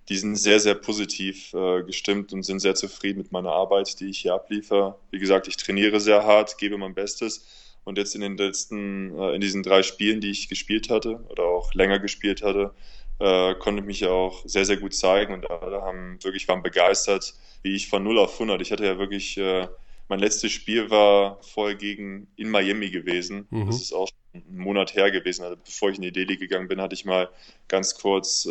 die 0.10 0.18
sind 0.18 0.36
sehr, 0.36 0.60
sehr 0.60 0.75
positiv 0.75 1.54
äh, 1.54 1.83
gestimmt 1.83 2.33
und 2.33 2.44
sind 2.44 2.60
sehr 2.60 2.75
zufrieden 2.75 3.19
mit 3.19 3.31
meiner 3.31 3.51
Arbeit, 3.51 4.00
die 4.00 4.10
ich 4.10 4.19
hier 4.19 4.33
abliefere. 4.33 5.00
Wie 5.10 5.19
gesagt, 5.19 5.48
ich 5.48 5.56
trainiere 5.57 6.00
sehr 6.01 6.24
hart, 6.25 6.57
gebe 6.57 6.77
mein 6.77 6.94
Bestes. 6.94 7.45
Und 7.86 7.98
jetzt 7.98 8.16
in 8.16 8.22
den 8.22 8.36
letzten, 8.36 9.18
äh, 9.18 9.36
in 9.36 9.42
diesen 9.42 9.64
drei 9.64 9.84
Spielen, 9.84 10.20
die 10.20 10.32
ich 10.32 10.50
gespielt 10.50 10.90
hatte 10.90 11.24
oder 11.30 11.44
auch 11.44 11.74
länger 11.74 12.00
gespielt 12.00 12.44
hatte, 12.44 12.74
äh, 13.20 13.56
konnte 13.56 13.80
ich 13.82 13.86
mich 13.86 14.00
ja 14.02 14.10
auch 14.10 14.44
sehr, 14.46 14.66
sehr 14.66 14.78
gut 14.78 14.94
zeigen 14.94 15.34
und 15.34 15.50
alle 15.50 15.82
haben 15.82 16.22
wirklich 16.24 16.48
waren 16.48 16.64
begeistert, 16.64 17.34
wie 17.62 17.76
ich 17.76 17.88
von 17.88 18.04
0 18.04 18.20
auf 18.20 18.34
100. 18.34 18.62
Ich 18.62 18.72
hatte 18.72 18.86
ja 18.86 18.98
wirklich 18.98 19.38
äh, 19.38 19.68
mein 20.10 20.20
letztes 20.20 20.52
Spiel 20.52 20.90
war 20.90 21.40
vorher 21.42 21.76
gegen 21.76 22.28
in 22.36 22.50
Miami 22.50 22.90
gewesen. 22.90 23.48
Mhm. 23.50 23.68
Das 23.68 23.82
ist 23.82 23.94
auch 23.94 24.08
schon 24.08 24.44
einen 24.44 24.58
Monat 24.58 24.96
her 24.96 25.12
gewesen. 25.12 25.44
Also 25.44 25.58
bevor 25.63 25.89
ich 25.89 25.96
in 25.96 26.04
die 26.04 26.12
D-League 26.12 26.39
gegangen 26.39 26.68
bin, 26.68 26.82
hatte 26.82 26.96
ich 26.96 27.06
mal 27.06 27.30
ganz 27.68 27.96
kurz, 27.96 28.48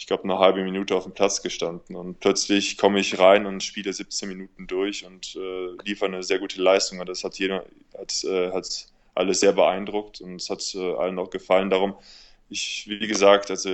ich 0.00 0.06
glaube, 0.06 0.24
eine 0.24 0.38
halbe 0.38 0.64
Minute 0.64 0.96
auf 0.96 1.04
dem 1.04 1.12
Platz 1.12 1.42
gestanden. 1.42 1.94
Und 1.94 2.20
plötzlich 2.20 2.78
komme 2.78 3.00
ich 3.00 3.18
rein 3.18 3.44
und 3.44 3.62
spiele 3.62 3.92
17 3.92 4.30
Minuten 4.30 4.66
durch 4.66 5.04
und 5.04 5.36
äh, 5.36 5.66
liefere 5.84 6.06
eine 6.08 6.22
sehr 6.22 6.38
gute 6.38 6.62
Leistung. 6.62 7.00
Und 7.00 7.08
das 7.10 7.22
hat 7.22 7.38
jeder, 7.38 7.66
hat, 7.98 8.24
äh, 8.24 8.50
hat 8.50 8.86
alle 9.14 9.34
sehr 9.34 9.52
beeindruckt 9.52 10.22
und 10.22 10.36
es 10.36 10.48
hat 10.48 10.74
äh, 10.74 10.94
allen 10.94 11.18
auch 11.18 11.28
gefallen. 11.28 11.68
Darum, 11.68 11.96
ich, 12.48 12.86
wie 12.88 13.06
gesagt, 13.06 13.50
also 13.50 13.68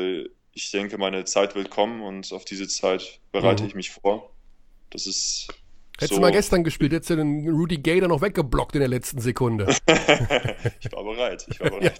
ich 0.52 0.70
denke, 0.72 0.98
meine 0.98 1.24
Zeit 1.26 1.54
wird 1.54 1.70
kommen 1.70 2.02
und 2.02 2.32
auf 2.32 2.44
diese 2.44 2.66
Zeit 2.66 3.20
bereite 3.30 3.62
Mhm. 3.62 3.68
ich 3.68 3.76
mich 3.76 3.90
vor. 3.92 4.30
Das 4.90 5.06
ist 5.06 5.48
Hättest 5.96 6.10
so- 6.10 6.16
du 6.16 6.20
mal 6.20 6.32
gestern 6.32 6.62
gespielt, 6.62 6.92
hättest 6.92 7.10
du 7.10 7.16
den 7.16 7.48
Rudy 7.48 7.78
Gay 7.78 8.00
dann 8.00 8.10
noch 8.10 8.20
weggeblockt 8.20 8.74
in 8.74 8.80
der 8.80 8.88
letzten 8.88 9.20
Sekunde. 9.20 9.66
ich 10.80 10.92
war 10.92 11.04
bereit, 11.04 11.46
ich 11.48 11.58
war 11.60 11.70
bereit. 11.78 11.98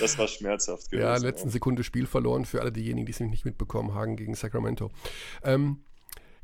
Das 0.00 0.18
war 0.18 0.26
schmerzhaft 0.26 0.90
gewesen. 0.90 1.06
Ja, 1.06 1.14
in 1.16 1.22
der 1.22 1.30
letzten 1.32 1.50
Sekunde 1.50 1.84
Spiel 1.84 2.06
verloren 2.06 2.44
für 2.46 2.60
alle 2.60 2.72
diejenigen, 2.72 3.06
die 3.06 3.12
es 3.12 3.20
nicht 3.20 3.44
mitbekommen 3.44 3.94
haben 3.94 4.16
gegen 4.16 4.34
Sacramento. 4.34 4.90
Ähm, 5.44 5.80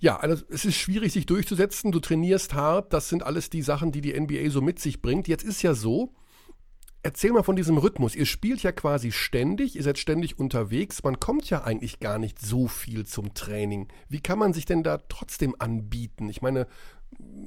ja, 0.00 0.16
also 0.18 0.44
es 0.50 0.64
ist 0.64 0.76
schwierig, 0.76 1.12
sich 1.12 1.26
durchzusetzen. 1.26 1.92
Du 1.92 2.00
trainierst 2.00 2.54
hart. 2.54 2.92
Das 2.92 3.08
sind 3.08 3.22
alles 3.22 3.50
die 3.50 3.62
Sachen, 3.62 3.92
die 3.92 4.00
die 4.00 4.18
NBA 4.18 4.50
so 4.50 4.60
mit 4.60 4.78
sich 4.80 5.00
bringt. 5.00 5.28
Jetzt 5.28 5.44
ist 5.44 5.62
ja 5.62 5.74
so, 5.74 6.12
erzähl 7.02 7.32
mal 7.32 7.42
von 7.42 7.56
diesem 7.56 7.78
Rhythmus. 7.78 8.14
Ihr 8.14 8.26
spielt 8.26 8.62
ja 8.62 8.72
quasi 8.72 9.12
ständig, 9.12 9.76
ihr 9.76 9.82
seid 9.82 9.98
ständig 9.98 10.38
unterwegs. 10.38 11.02
Man 11.02 11.20
kommt 11.20 11.48
ja 11.50 11.64
eigentlich 11.64 12.00
gar 12.00 12.18
nicht 12.18 12.40
so 12.40 12.68
viel 12.68 13.06
zum 13.06 13.34
Training. 13.34 13.88
Wie 14.08 14.20
kann 14.20 14.38
man 14.38 14.52
sich 14.52 14.64
denn 14.66 14.82
da 14.82 14.98
trotzdem 15.08 15.54
anbieten? 15.58 16.28
Ich 16.28 16.42
meine, 16.42 16.66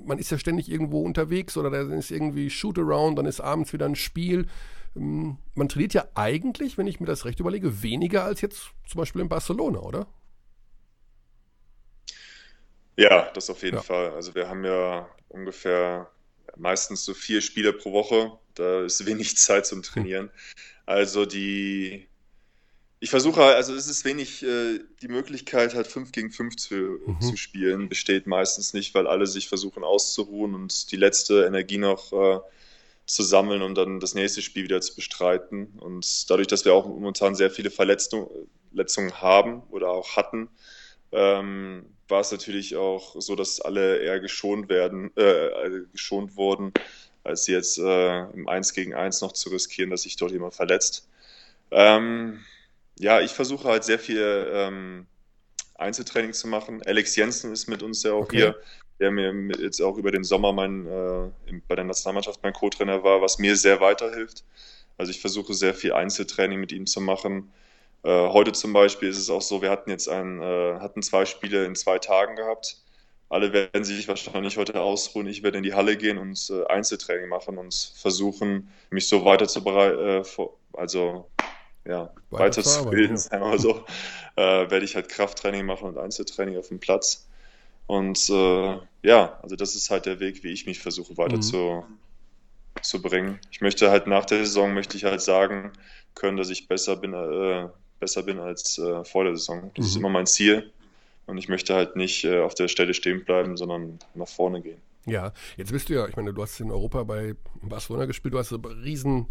man 0.06 0.20
ist 0.20 0.30
ja 0.32 0.38
ständig 0.38 0.70
irgendwo 0.70 1.02
unterwegs 1.02 1.58
oder 1.58 1.70
da 1.70 1.82
ist 1.96 2.12
irgendwie 2.12 2.50
Shoot-Around, 2.50 3.18
dann 3.20 3.26
ist 3.26 3.42
abends 3.42 3.74
wieder 3.74 3.86
ein 3.86 3.96
Spiel. 3.96 4.48
Ähm, 4.96 5.38
Man 5.56 5.70
trainiert 5.70 5.94
ja 5.94 6.06
eigentlich, 6.16 6.78
wenn 6.78 6.88
ich 6.88 7.00
mir 7.00 7.08
das 7.08 7.26
recht 7.26 7.40
überlege, 7.40 7.82
weniger 7.84 8.24
als 8.26 8.42
jetzt 8.42 8.72
zum 8.88 9.00
Beispiel 9.00 9.22
in 9.22 9.30
Barcelona, 9.30 9.80
oder? 9.80 10.08
Ja, 12.98 13.30
das 13.34 13.50
auf 13.50 13.64
jeden 13.64 13.78
Ja. 13.78 13.82
Fall. 13.82 14.12
Also 14.12 14.36
wir 14.36 14.48
haben 14.50 14.64
ja 14.66 15.10
ungefähr 15.30 16.10
meistens 16.56 17.04
so 17.06 17.14
vier 17.14 17.42
Spiele 17.42 17.74
pro 17.74 17.92
Woche 17.92 18.38
Da 18.56 18.84
ist 18.84 19.06
wenig 19.06 19.38
Zeit 19.38 19.66
zum 19.66 19.84
Trainieren. 19.84 20.30
Also 20.86 21.26
die, 21.26 22.08
ich 23.00 23.10
versuche, 23.10 23.44
also 23.44 23.74
es 23.76 23.88
ist 23.88 24.06
wenig, 24.06 24.44
äh, 24.44 24.80
die 25.02 25.08
Möglichkeit 25.08 25.76
halt 25.76 25.88
5 25.88 26.12
gegen 26.12 26.32
5 26.32 26.56
zu, 26.56 26.76
mhm. 26.76 27.22
zu 27.22 27.38
spielen, 27.38 27.90
besteht 27.90 28.28
meistens 28.28 28.74
nicht, 28.74 28.94
weil 28.96 29.08
alle 29.08 29.28
sich 29.28 29.48
versuchen 29.48 29.84
auszuruhen 29.84 30.56
und 30.56 30.92
die 30.92 30.98
letzte 30.98 31.46
Energie 31.46 31.78
noch 31.78 32.12
äh, 32.14 32.40
zu 33.06 33.24
sammeln 33.24 33.62
und 33.62 33.76
dann 33.76 34.00
das 34.00 34.16
nächste 34.16 34.42
Spiel 34.42 34.64
wieder 34.64 34.82
zu 34.82 34.96
bestreiten. 34.96 35.68
Und 35.80 36.30
dadurch, 36.30 36.48
dass 36.48 36.66
wir 36.66 36.74
auch 36.74 36.88
momentan 36.88 37.36
sehr 37.36 37.52
viele 37.52 37.70
Verletzungen 37.70 39.22
haben 39.22 39.64
oder 39.70 39.90
auch 39.90 40.16
hatten, 40.16 40.50
ähm, 41.12 41.86
war 42.08 42.22
es 42.22 42.32
natürlich 42.32 42.76
auch 42.76 43.20
so, 43.20 43.36
dass 43.36 43.62
alle 43.62 43.98
eher 44.00 44.20
geschont 44.20 44.70
werden, 44.70 45.16
äh, 45.16 45.82
geschont 45.92 46.36
wurden, 46.36 46.72
als 47.26 47.48
jetzt 47.48 47.78
äh, 47.80 48.20
im 48.32 48.48
1 48.48 48.74
gegen 48.74 48.94
1 48.94 49.22
noch 49.22 49.32
zu 49.34 49.50
riskieren, 49.50 49.90
dass 49.90 50.04
sich 50.04 50.16
dort 50.16 50.32
jemand 50.32 50.54
verletzt. 50.54 51.10
Ähm, 51.72 52.40
ja, 52.98 53.20
ich 53.22 53.32
versuche 53.32 53.68
halt 53.68 53.84
sehr 53.84 54.00
viel 54.00 54.48
ähm, 54.52 55.08
Einzeltraining 55.76 56.34
zu 56.34 56.48
machen. 56.48 56.82
Alex 56.86 57.16
Jensen 57.16 57.52
ist 57.52 57.68
mit 57.68 57.84
uns 57.84 58.04
ja 58.04 58.14
auch 58.14 58.24
okay. 58.24 58.38
hier, 58.38 58.56
der 59.00 59.12
mir 59.12 59.34
jetzt 59.60 59.82
auch 59.82 59.98
über 59.98 60.12
den 60.12 60.24
Sommer 60.24 60.54
mein, 60.54 60.86
äh, 60.86 61.60
bei 61.68 61.76
der 61.76 61.84
Nationalmannschaft 61.84 62.42
mein 62.44 62.54
Co-Trainer 62.54 63.04
war, 63.04 63.22
was 63.22 63.40
mir 63.40 63.56
sehr 63.58 63.82
weiterhilft. 63.82 64.44
Also 64.98 65.10
ich 65.10 65.20
versuche 65.20 65.54
sehr 65.54 65.74
viel 65.74 65.94
Einzeltraining 65.94 66.60
mit 66.60 66.72
ihm 66.72 66.86
zu 66.86 67.02
machen. 67.02 67.52
Äh, 68.04 68.30
heute 68.30 68.54
zum 68.54 68.72
Beispiel 68.72 69.10
ist 69.10 69.18
es 69.18 69.30
auch 69.30 69.42
so, 69.42 69.62
wir 69.62 69.72
hatten 69.72 69.90
jetzt 69.90 70.08
ein, 70.08 70.42
äh, 70.42 70.76
hatten 70.80 71.02
zwei 71.02 71.26
Spiele 71.26 71.66
in 71.66 71.76
zwei 71.76 72.00
Tagen 72.00 72.36
gehabt. 72.36 72.78
Alle 73.30 73.54
werden 73.54 73.84
sich 73.84 74.08
wahrscheinlich 74.08 74.58
heute 74.58 74.80
ausruhen. 74.80 75.28
Ich 75.28 75.44
werde 75.44 75.58
in 75.58 75.64
die 75.64 75.74
Halle 75.74 75.98
gehen 75.98 76.18
und 76.18 76.50
äh, 76.50 76.66
Einzeltraining 76.68 77.28
machen 77.28 77.58
und 77.58 77.74
versuchen, 77.96 78.70
mich 78.90 79.08
so 79.08 79.26
weiter 79.26 79.48
zu 79.48 79.66
äh, 79.68 80.24
also 80.74 81.28
ja, 81.86 82.12
weiter 82.30 82.64
zu 82.64 82.90
bilden, 82.90 83.18
sagen 83.18 83.44
wir 83.44 83.50
mal 83.50 83.60
so. 83.60 83.84
Äh, 84.38 84.70
werde 84.70 84.84
ich 84.84 84.96
halt 84.96 85.08
Krafttraining 85.08 85.66
machen 85.66 85.88
und 85.88 85.98
Einzeltraining 85.98 86.58
auf 86.58 86.68
dem 86.68 86.82
Platz. 86.82 87.26
Und 87.88 88.30
äh, 88.30 88.78
ja, 89.02 89.40
also 89.42 89.56
das 89.56 89.76
ist 89.76 89.90
halt 89.90 90.06
der 90.06 90.20
Weg, 90.20 90.44
wie 90.44 90.52
ich 90.52 90.66
mich 90.66 90.80
versuche 90.80 91.18
weiter 91.18 91.38
mhm. 91.38 91.42
zu, 91.42 91.86
zu 92.82 93.02
bringen. 93.02 93.40
Ich 93.50 93.62
möchte 93.62 93.92
halt 93.92 94.08
nach 94.08 94.26
der 94.26 94.40
Saison, 94.40 94.74
möchte 94.74 94.98
ich 94.98 95.06
halt 95.06 95.22
sagen 95.22 95.72
können, 96.16 96.36
dass 96.36 96.50
ich 96.50 96.68
besser 96.68 96.98
bin, 96.98 97.14
äh, 97.14 97.70
besser 98.02 98.24
bin 98.24 98.40
als 98.40 98.78
äh, 98.78 99.06
vor 99.06 99.24
der 99.24 99.38
Saison. 99.38 99.72
Das 99.76 99.86
mhm. 99.86 99.90
ist 99.90 99.96
immer 99.96 100.10
mein 100.10 100.28
Ziel. 100.28 100.74
Und 101.26 101.38
ich 101.38 101.50
möchte 101.50 101.74
halt 101.74 101.96
nicht 101.96 102.24
äh, 102.24 102.42
auf 102.42 102.54
der 102.54 102.68
Stelle 102.68 102.94
stehen 102.94 103.26
bleiben, 103.26 103.58
sondern 103.58 104.00
nach 104.14 104.28
vorne 104.28 104.62
gehen. 104.62 104.82
Ja, 105.08 105.34
jetzt 105.56 105.72
bist 105.72 105.90
du 105.90 105.94
ja, 105.94 106.08
ich 106.08 106.16
meine, 106.16 106.34
du 106.34 106.42
hast 106.42 106.60
in 106.60 106.72
Europa 106.72 107.04
bei 107.04 107.36
Barcelona 107.62 108.06
gespielt, 108.06 108.34
du 108.34 108.40
hast 108.40 108.50
so 108.50 108.58
riesen 108.58 109.28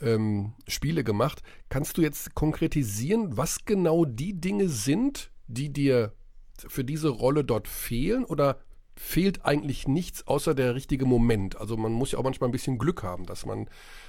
ähm, 0.00 0.54
Spiele 0.68 1.02
gemacht. 1.02 1.42
Kannst 1.68 1.98
du 1.98 2.02
jetzt 2.02 2.34
konkretisieren, 2.34 3.36
was 3.36 3.64
genau 3.64 4.04
die 4.04 4.40
Dinge 4.40 4.68
sind, 4.68 5.32
die 5.48 5.72
dir 5.72 6.12
für 6.56 6.84
diese 6.84 7.08
Rolle 7.08 7.44
dort 7.44 7.66
fehlen? 7.66 8.24
Oder 8.24 8.60
fehlt 8.98 9.44
eigentlich 9.44 9.86
nichts 9.86 10.26
außer 10.26 10.54
der 10.54 10.74
richtige 10.74 11.04
Moment. 11.04 11.56
Also 11.56 11.76
man 11.76 11.92
muss 11.92 12.12
ja 12.12 12.18
auch 12.18 12.24
manchmal 12.24 12.48
ein 12.48 12.52
bisschen 12.52 12.78
Glück 12.78 13.02
haben, 13.02 13.26
dass 13.26 13.44
man 13.44 13.68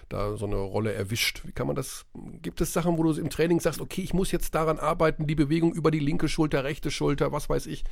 da 0.10 0.38
so 0.38 0.46
eine 0.46 0.56
Rolle 0.56 0.94
erwischt. 0.94 1.42
Wie 1.46 1.52
kann 1.52 1.68
man 1.68 1.76
das? 1.76 2.06
Gibt 2.42 2.62
es 2.62 2.72
Sachen, 2.74 2.98
wo 2.98 3.04
du 3.04 3.12
im 3.14 3.30
Training 3.30 3.60
sagst, 3.60 3.82
okay, 3.82 4.02
ich 4.02 4.14
muss 4.14 4.32
jetzt 4.32 4.56
daran 4.56 4.80
arbeiten, 4.80 5.28
die 5.28 5.36
Bewegung 5.36 5.74
über 5.74 5.92
die 5.92 6.00
linke 6.00 6.30
Schulter, 6.30 6.64
rechte 6.64 6.90
Schulter, 6.90 7.32
was 7.32 7.50
weiß 7.50 7.66
ich, 7.68 7.84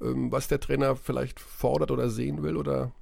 ähm, 0.00 0.32
was 0.32 0.48
der 0.48 0.58
Trainer 0.58 0.96
vielleicht 0.96 1.38
fordert 1.38 1.90
oder 1.92 2.10
sehen 2.10 2.42
will 2.42 2.56
oder 2.56 2.92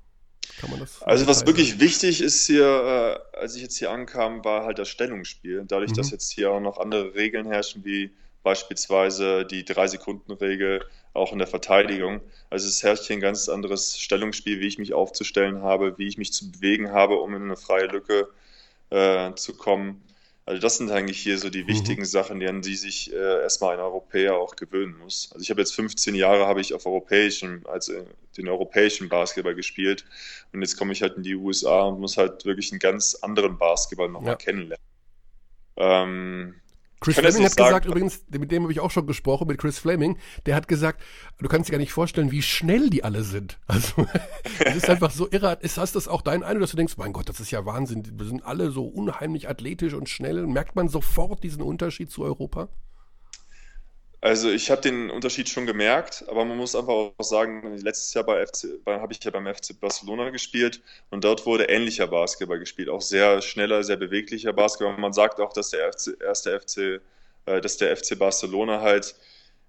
kann 0.58 0.70
man 0.70 0.80
das? 0.80 1.02
Also 1.02 1.26
was 1.26 1.46
wirklich 1.46 1.80
wichtig 1.80 2.20
ist 2.20 2.46
hier, 2.46 3.22
äh, 3.32 3.38
als 3.38 3.56
ich 3.56 3.62
jetzt 3.62 3.78
hier 3.78 3.90
ankam, 3.90 4.44
war 4.44 4.64
halt 4.64 4.78
das 4.78 4.88
Stellungsspiel. 4.88 5.64
Dadurch, 5.66 5.92
mhm. 5.92 5.96
dass 5.96 6.10
jetzt 6.10 6.30
hier 6.30 6.50
auch 6.50 6.60
noch 6.60 6.78
andere 6.78 7.14
Regeln 7.14 7.46
herrschen, 7.46 7.84
wie 7.84 8.10
beispielsweise 8.42 9.44
die 9.44 9.64
Drei-Sekunden-Regel 9.64 10.84
auch 11.12 11.32
in 11.32 11.38
der 11.38 11.48
Verteidigung. 11.48 12.20
Also 12.50 12.68
es 12.68 12.82
herrscht 12.82 13.04
hier 13.04 13.16
ein 13.16 13.20
ganz 13.20 13.48
anderes 13.48 13.98
Stellungsspiel, 13.98 14.60
wie 14.60 14.66
ich 14.66 14.78
mich 14.78 14.92
aufzustellen 14.92 15.62
habe, 15.62 15.98
wie 15.98 16.06
ich 16.06 16.18
mich 16.18 16.32
zu 16.32 16.50
bewegen 16.50 16.92
habe, 16.92 17.16
um 17.16 17.34
in 17.34 17.42
eine 17.42 17.56
freie 17.56 17.86
Lücke 17.86 18.28
äh, 18.90 19.34
zu 19.34 19.56
kommen. 19.56 20.02
Also 20.46 20.60
das 20.60 20.78
sind 20.78 20.90
eigentlich 20.90 21.20
hier 21.20 21.38
so 21.38 21.48
die 21.48 21.62
mhm. 21.62 21.68
wichtigen 21.68 22.04
Sachen, 22.04 22.42
an 22.44 22.62
die 22.62 22.74
sich 22.74 23.12
äh, 23.12 23.42
erstmal 23.42 23.74
ein 23.74 23.80
Europäer 23.80 24.36
auch 24.36 24.56
gewöhnen 24.56 24.98
muss. 24.98 25.30
Also 25.32 25.42
ich 25.42 25.50
habe 25.50 25.60
jetzt 25.60 25.74
15 25.74 26.14
Jahre 26.14 26.46
habe 26.46 26.60
ich 26.60 26.74
auf 26.74 26.86
europäischen, 26.86 27.64
also 27.66 27.92
den 28.36 28.48
europäischen 28.48 29.08
Basketball 29.08 29.54
gespielt 29.54 30.04
und 30.52 30.62
jetzt 30.62 30.76
komme 30.76 30.92
ich 30.92 31.02
halt 31.02 31.16
in 31.16 31.22
die 31.22 31.36
USA 31.36 31.82
und 31.82 32.00
muss 32.00 32.16
halt 32.16 32.44
wirklich 32.44 32.72
einen 32.72 32.80
ganz 32.80 33.14
anderen 33.16 33.58
Basketball 33.58 34.08
nochmal 34.08 34.32
ja. 34.32 34.36
kennenlernen. 34.36 34.84
Ähm, 35.76 36.54
Chris 37.00 37.18
Fleming 37.18 37.44
hat 37.44 37.56
gesagt, 37.56 37.86
übrigens, 37.86 38.24
mit 38.28 38.52
dem 38.52 38.64
habe 38.64 38.72
ich 38.72 38.80
auch 38.80 38.90
schon 38.90 39.06
gesprochen, 39.06 39.48
mit 39.48 39.58
Chris 39.58 39.78
Fleming, 39.78 40.18
der 40.44 40.54
hat 40.54 40.68
gesagt, 40.68 41.02
du 41.38 41.48
kannst 41.48 41.68
dir 41.68 41.72
gar 41.72 41.78
nicht 41.78 41.92
vorstellen, 41.92 42.30
wie 42.30 42.42
schnell 42.42 42.90
die 42.90 43.04
alle 43.04 43.24
sind. 43.24 43.58
Also, 43.66 44.06
es 44.58 44.76
ist 44.76 44.90
einfach 44.90 45.10
so 45.10 45.28
irre. 45.30 45.58
Ist 45.62 45.78
das, 45.78 45.92
das 45.92 46.08
auch 46.08 46.22
dein 46.22 46.42
Eindruck, 46.42 46.62
dass 46.62 46.72
du 46.72 46.76
denkst, 46.76 46.98
mein 46.98 47.12
Gott, 47.12 47.28
das 47.28 47.40
ist 47.40 47.50
ja 47.50 47.64
Wahnsinn, 47.64 48.04
wir 48.18 48.26
sind 48.26 48.44
alle 48.44 48.70
so 48.70 48.84
unheimlich 48.84 49.48
athletisch 49.48 49.94
und 49.94 50.08
schnell. 50.08 50.46
Merkt 50.46 50.76
man 50.76 50.88
sofort 50.88 51.42
diesen 51.42 51.62
Unterschied 51.62 52.10
zu 52.10 52.22
Europa? 52.22 52.68
Also 54.22 54.50
ich 54.50 54.70
habe 54.70 54.82
den 54.82 55.08
Unterschied 55.08 55.48
schon 55.48 55.64
gemerkt, 55.64 56.24
aber 56.28 56.44
man 56.44 56.58
muss 56.58 56.74
einfach 56.76 56.92
auch 56.92 57.24
sagen, 57.24 57.78
letztes 57.78 58.12
Jahr 58.12 58.24
bei 58.24 58.44
FC, 58.44 58.68
habe 58.86 59.12
ich 59.14 59.24
ja 59.24 59.30
beim 59.30 59.46
FC 59.46 59.78
Barcelona 59.80 60.28
gespielt 60.28 60.82
und 61.08 61.24
dort 61.24 61.46
wurde 61.46 61.64
ähnlicher 61.64 62.06
Basketball 62.06 62.58
gespielt, 62.58 62.90
auch 62.90 63.00
sehr 63.00 63.40
schneller, 63.40 63.82
sehr 63.82 63.96
beweglicher 63.96 64.52
Basketball. 64.52 64.98
Man 64.98 65.14
sagt 65.14 65.40
auch, 65.40 65.54
dass 65.54 65.70
der 65.70 65.90
FC, 65.90 66.20
erste 66.20 66.60
FC, 66.60 67.00
äh, 67.46 67.62
dass 67.62 67.78
der 67.78 67.96
FC 67.96 68.18
Barcelona 68.18 68.82
halt 68.82 69.14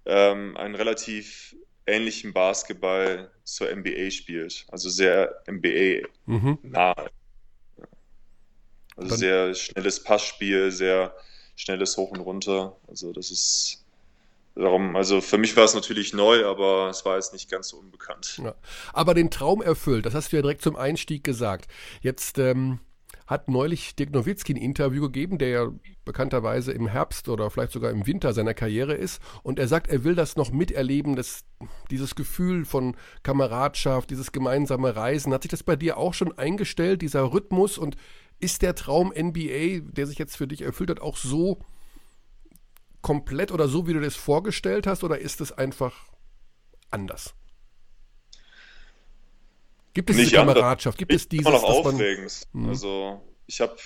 ähm, 0.04 0.54
einen 0.58 0.74
relativ 0.74 1.56
ähnlichen 1.86 2.34
Basketball 2.34 3.30
zur 3.44 3.74
NBA 3.74 4.10
spielt, 4.10 4.66
also 4.70 4.90
sehr 4.90 5.42
NBA 5.50 6.06
mhm. 6.26 6.58
nah. 6.62 6.94
Also 8.96 9.08
Dann 9.08 9.18
sehr 9.18 9.54
schnelles 9.54 10.04
Passspiel, 10.04 10.70
sehr 10.70 11.16
schnelles 11.56 11.96
Hoch 11.96 12.10
und 12.10 12.20
Runter. 12.20 12.76
Also 12.86 13.12
das 13.14 13.30
ist 13.30 13.81
Darum, 14.54 14.96
also 14.96 15.20
für 15.20 15.38
mich 15.38 15.56
war 15.56 15.64
es 15.64 15.74
natürlich 15.74 16.12
neu, 16.12 16.44
aber 16.44 16.90
es 16.90 17.04
war 17.04 17.16
jetzt 17.16 17.32
nicht 17.32 17.50
ganz 17.50 17.68
so 17.68 17.78
unbekannt. 17.78 18.38
Ja. 18.42 18.54
Aber 18.92 19.14
den 19.14 19.30
Traum 19.30 19.62
erfüllt, 19.62 20.04
das 20.04 20.14
hast 20.14 20.32
du 20.32 20.36
ja 20.36 20.42
direkt 20.42 20.62
zum 20.62 20.76
Einstieg 20.76 21.24
gesagt. 21.24 21.68
Jetzt 22.02 22.38
ähm, 22.38 22.78
hat 23.26 23.48
neulich 23.48 23.96
Dirk 23.96 24.10
Nowitzki 24.10 24.52
ein 24.52 24.58
Interview 24.58 25.02
gegeben, 25.02 25.38
der 25.38 25.48
ja 25.48 25.72
bekannterweise 26.04 26.72
im 26.72 26.86
Herbst 26.86 27.30
oder 27.30 27.48
vielleicht 27.50 27.72
sogar 27.72 27.90
im 27.90 28.06
Winter 28.06 28.34
seiner 28.34 28.52
Karriere 28.52 28.92
ist. 28.92 29.22
Und 29.42 29.58
er 29.58 29.68
sagt, 29.68 29.88
er 29.88 30.04
will 30.04 30.14
das 30.14 30.36
noch 30.36 30.52
miterleben, 30.52 31.16
das, 31.16 31.44
dieses 31.90 32.14
Gefühl 32.14 32.66
von 32.66 32.94
Kameradschaft, 33.22 34.10
dieses 34.10 34.32
gemeinsame 34.32 34.94
Reisen. 34.94 35.32
Hat 35.32 35.42
sich 35.42 35.50
das 35.50 35.62
bei 35.62 35.76
dir 35.76 35.96
auch 35.96 36.12
schon 36.12 36.36
eingestellt, 36.36 37.00
dieser 37.00 37.32
Rhythmus? 37.32 37.78
Und 37.78 37.96
ist 38.38 38.62
der 38.62 38.74
Traum 38.74 39.12
NBA, 39.16 39.80
der 39.92 40.06
sich 40.06 40.18
jetzt 40.18 40.36
für 40.36 40.48
dich 40.48 40.62
erfüllt 40.62 40.90
hat, 40.90 41.00
auch 41.00 41.16
so 41.16 41.60
komplett 43.02 43.52
oder 43.52 43.68
so, 43.68 43.86
wie 43.86 43.92
du 43.92 44.00
das 44.00 44.16
vorgestellt 44.16 44.86
hast, 44.86 45.04
oder 45.04 45.18
ist 45.18 45.40
es 45.40 45.52
einfach 45.52 46.06
anders? 46.90 47.34
Gibt 49.94 50.08
es 50.08 50.16
Nicht 50.16 50.32
Kameradschaft? 50.32 50.96
Gibt 50.96 51.12
es 51.12 51.28
dieses, 51.28 51.46
immer 51.46 51.56
noch 51.56 51.64
aufregend. 51.64 52.48
Man, 52.52 52.64
hm. 52.64 52.70
also 52.70 53.22
ich 53.46 53.60
habe 53.60 53.76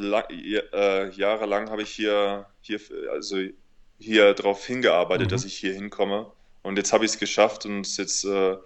äh, 0.00 0.56
äh, 0.72 1.10
jahrelang 1.10 1.70
habe 1.70 1.82
ich 1.82 1.90
hier, 1.90 2.46
hier, 2.60 2.80
also 3.10 3.36
hier 3.98 4.34
darauf 4.34 4.66
hingearbeitet, 4.66 5.26
mhm. 5.26 5.30
dass 5.30 5.44
ich 5.44 5.54
hier 5.54 5.74
hinkomme. 5.74 6.32
Und 6.62 6.76
jetzt 6.76 6.92
habe 6.92 7.04
ich 7.04 7.12
es 7.12 7.18
geschafft 7.18 7.66
und 7.66 7.96
jetzt, 7.96 8.24
äh, 8.24 8.56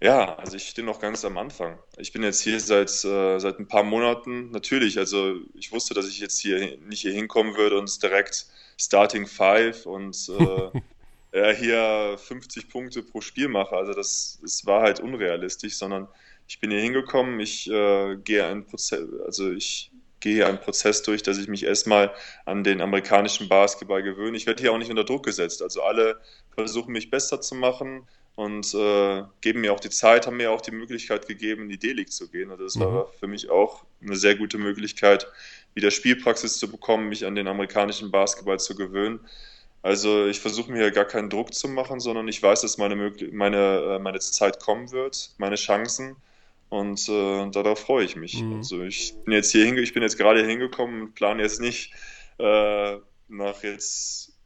ja, 0.00 0.36
also 0.36 0.56
ich 0.56 0.68
stehe 0.68 0.86
noch 0.86 1.00
ganz 1.00 1.24
am 1.24 1.36
Anfang. 1.36 1.78
Ich 1.98 2.12
bin 2.12 2.22
jetzt 2.22 2.42
hier 2.42 2.58
seit, 2.60 2.88
äh, 3.04 3.38
seit 3.38 3.58
ein 3.58 3.68
paar 3.68 3.82
Monaten. 3.82 4.50
Natürlich, 4.50 4.98
also 4.98 5.34
ich 5.54 5.72
wusste, 5.72 5.94
dass 5.94 6.08
ich 6.08 6.20
jetzt 6.20 6.38
hier 6.38 6.78
nicht 6.78 7.00
hier 7.00 7.12
hinkommen 7.12 7.56
würde 7.56 7.78
und 7.78 8.02
direkt 8.02 8.46
Starting 8.78 9.26
Five 9.26 9.86
und 9.86 10.16
äh, 10.40 10.80
ja, 11.32 11.50
hier 11.50 12.16
50 12.18 12.70
Punkte 12.70 13.02
pro 13.02 13.20
Spiel 13.20 13.48
mache. 13.48 13.76
Also 13.76 13.92
das, 13.92 14.38
das 14.40 14.64
war 14.64 14.82
halt 14.82 15.00
unrealistisch, 15.00 15.76
sondern 15.76 16.08
ich 16.46 16.60
bin 16.60 16.70
hier 16.70 16.80
hingekommen, 16.80 17.40
ich 17.40 17.70
äh, 17.70 18.16
gehe 18.16 18.46
einen 18.46 18.64
Prozess, 18.64 19.06
also 19.26 19.50
ich 19.50 19.90
gehe 20.20 20.46
einen 20.46 20.58
Prozess 20.58 21.02
durch, 21.02 21.22
dass 21.22 21.38
ich 21.38 21.48
mich 21.48 21.64
erstmal 21.64 22.12
an 22.44 22.64
den 22.64 22.80
amerikanischen 22.80 23.48
Basketball 23.48 24.02
gewöhne. 24.02 24.36
Ich 24.36 24.46
werde 24.46 24.62
hier 24.62 24.72
auch 24.72 24.78
nicht 24.78 24.90
unter 24.90 25.04
Druck 25.04 25.24
gesetzt. 25.24 25.62
Also 25.62 25.82
alle 25.82 26.20
versuchen 26.54 26.92
mich 26.92 27.10
besser 27.10 27.40
zu 27.40 27.54
machen 27.54 28.08
und 28.38 28.72
äh, 28.72 29.24
geben 29.40 29.62
mir 29.62 29.72
auch 29.72 29.80
die 29.80 29.90
Zeit, 29.90 30.28
haben 30.28 30.36
mir 30.36 30.52
auch 30.52 30.60
die 30.60 30.70
Möglichkeit 30.70 31.26
gegeben, 31.26 31.62
in 31.62 31.70
die 31.70 31.76
D-League 31.76 32.12
zu 32.12 32.30
gehen. 32.30 32.52
Also 32.52 32.62
das 32.62 32.76
mhm. 32.76 32.82
war 32.82 33.08
für 33.18 33.26
mich 33.26 33.50
auch 33.50 33.82
eine 34.00 34.14
sehr 34.14 34.36
gute 34.36 34.58
Möglichkeit, 34.58 35.26
wieder 35.74 35.90
Spielpraxis 35.90 36.56
zu 36.56 36.70
bekommen, 36.70 37.08
mich 37.08 37.26
an 37.26 37.34
den 37.34 37.48
amerikanischen 37.48 38.12
Basketball 38.12 38.60
zu 38.60 38.76
gewöhnen. 38.76 39.18
Also 39.82 40.26
ich 40.26 40.38
versuche 40.38 40.70
mir 40.70 40.92
gar 40.92 41.04
keinen 41.04 41.30
Druck 41.30 41.52
zu 41.52 41.66
machen, 41.66 41.98
sondern 41.98 42.28
ich 42.28 42.40
weiß, 42.40 42.60
dass 42.60 42.78
meine, 42.78 43.12
meine, 43.32 43.96
äh, 43.96 43.98
meine 43.98 44.20
Zeit 44.20 44.60
kommen 44.60 44.92
wird, 44.92 45.32
meine 45.38 45.56
Chancen. 45.56 46.14
Und 46.68 47.08
äh, 47.08 47.50
darauf 47.50 47.80
freue 47.80 48.04
ich 48.04 48.14
mich. 48.14 48.40
Mhm. 48.40 48.58
Also 48.58 48.82
ich 48.82 49.16
bin 49.24 49.34
jetzt 49.34 49.50
hier 49.50 49.64
hinge 49.64 49.80
ich 49.80 49.94
bin 49.94 50.04
jetzt 50.04 50.16
gerade 50.16 50.46
hingekommen 50.46 51.00
und 51.02 51.14
plane 51.16 51.42
jetzt 51.42 51.60
nicht 51.60 51.92
äh, 52.38 52.98
nach 53.26 53.64
jetzt 53.64 54.37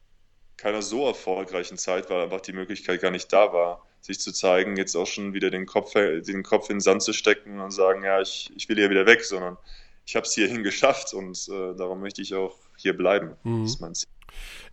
keiner 0.62 0.80
so 0.80 1.06
erfolgreichen 1.06 1.76
Zeit, 1.76 2.08
weil 2.08 2.22
einfach 2.22 2.40
die 2.40 2.52
Möglichkeit 2.52 3.00
gar 3.00 3.10
nicht 3.10 3.32
da 3.32 3.52
war, 3.52 3.84
sich 4.00 4.20
zu 4.20 4.32
zeigen, 4.32 4.76
jetzt 4.76 4.94
auch 4.94 5.08
schon 5.08 5.34
wieder 5.34 5.50
den 5.50 5.66
Kopf, 5.66 5.92
den 5.94 6.44
Kopf 6.44 6.70
in 6.70 6.76
den 6.76 6.80
Sand 6.80 7.02
zu 7.02 7.12
stecken 7.12 7.58
und 7.58 7.72
sagen, 7.72 8.04
ja, 8.04 8.20
ich, 8.20 8.52
ich 8.56 8.68
will 8.68 8.76
hier 8.76 8.88
wieder 8.88 9.04
weg, 9.04 9.24
sondern 9.24 9.56
ich 10.06 10.14
habe 10.14 10.24
es 10.24 10.34
hierhin 10.34 10.62
geschafft 10.70 11.14
und 11.14 11.48
äh, 11.48 11.74
darum 11.76 12.00
möchte 12.00 12.22
ich 12.22 12.34
auch 12.34 12.56
hier 12.76 12.96
bleiben. 12.96 13.32
Mhm. 13.42 13.62
Das 13.62 13.72
ist 13.72 13.80
mein 13.80 13.94
Ziel. 13.94 14.08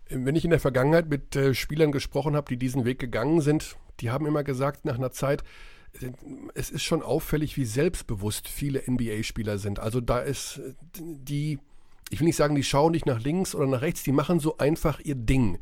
Wenn 0.08 0.36
ich 0.36 0.44
in 0.44 0.50
der 0.50 0.60
Vergangenheit 0.60 1.08
mit 1.08 1.34
äh, 1.34 1.54
Spielern 1.54 1.90
gesprochen 1.90 2.36
habe, 2.36 2.48
die 2.48 2.56
diesen 2.56 2.84
Weg 2.84 3.00
gegangen 3.00 3.40
sind, 3.40 3.76
die 3.98 4.10
haben 4.10 4.26
immer 4.26 4.44
gesagt, 4.44 4.84
nach 4.84 4.96
einer 4.96 5.10
Zeit, 5.10 5.42
es 6.54 6.70
ist 6.70 6.84
schon 6.84 7.02
auffällig, 7.02 7.56
wie 7.56 7.64
selbstbewusst 7.64 8.46
viele 8.46 8.80
NBA-Spieler 8.88 9.58
sind. 9.58 9.80
Also 9.80 10.00
da 10.00 10.20
ist 10.20 10.60
die, 10.96 11.58
ich 12.10 12.18
will 12.18 12.26
nicht 12.26 12.36
sagen, 12.36 12.56
die 12.56 12.64
schauen 12.64 12.92
nicht 12.92 13.06
nach 13.06 13.20
links 13.20 13.54
oder 13.54 13.66
nach 13.66 13.80
rechts, 13.80 14.02
die 14.02 14.12
machen 14.12 14.40
so 14.40 14.58
einfach 14.58 15.00
ihr 15.00 15.14
Ding. 15.14 15.58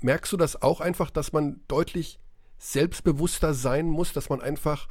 Merkst 0.00 0.32
du 0.32 0.36
das 0.36 0.62
auch 0.62 0.80
einfach, 0.80 1.10
dass 1.10 1.32
man 1.32 1.60
deutlich 1.66 2.20
selbstbewusster 2.58 3.54
sein 3.54 3.88
muss, 3.88 4.12
dass 4.12 4.28
man 4.28 4.40
einfach 4.40 4.88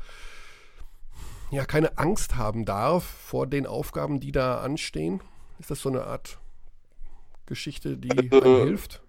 ja 1.49 1.65
keine 1.65 1.97
Angst 1.97 2.35
haben 2.35 2.65
darf 2.65 3.05
vor 3.05 3.47
den 3.47 3.65
Aufgaben, 3.65 4.19
die 4.19 4.33
da 4.33 4.59
anstehen? 4.59 5.21
Ist 5.59 5.71
das 5.71 5.79
so 5.79 5.89
eine 5.89 6.03
Art 6.03 6.37
Geschichte, 7.45 7.97
die 7.97 8.11
also, 8.11 8.41
einem 8.41 8.67
hilft? 8.67 9.01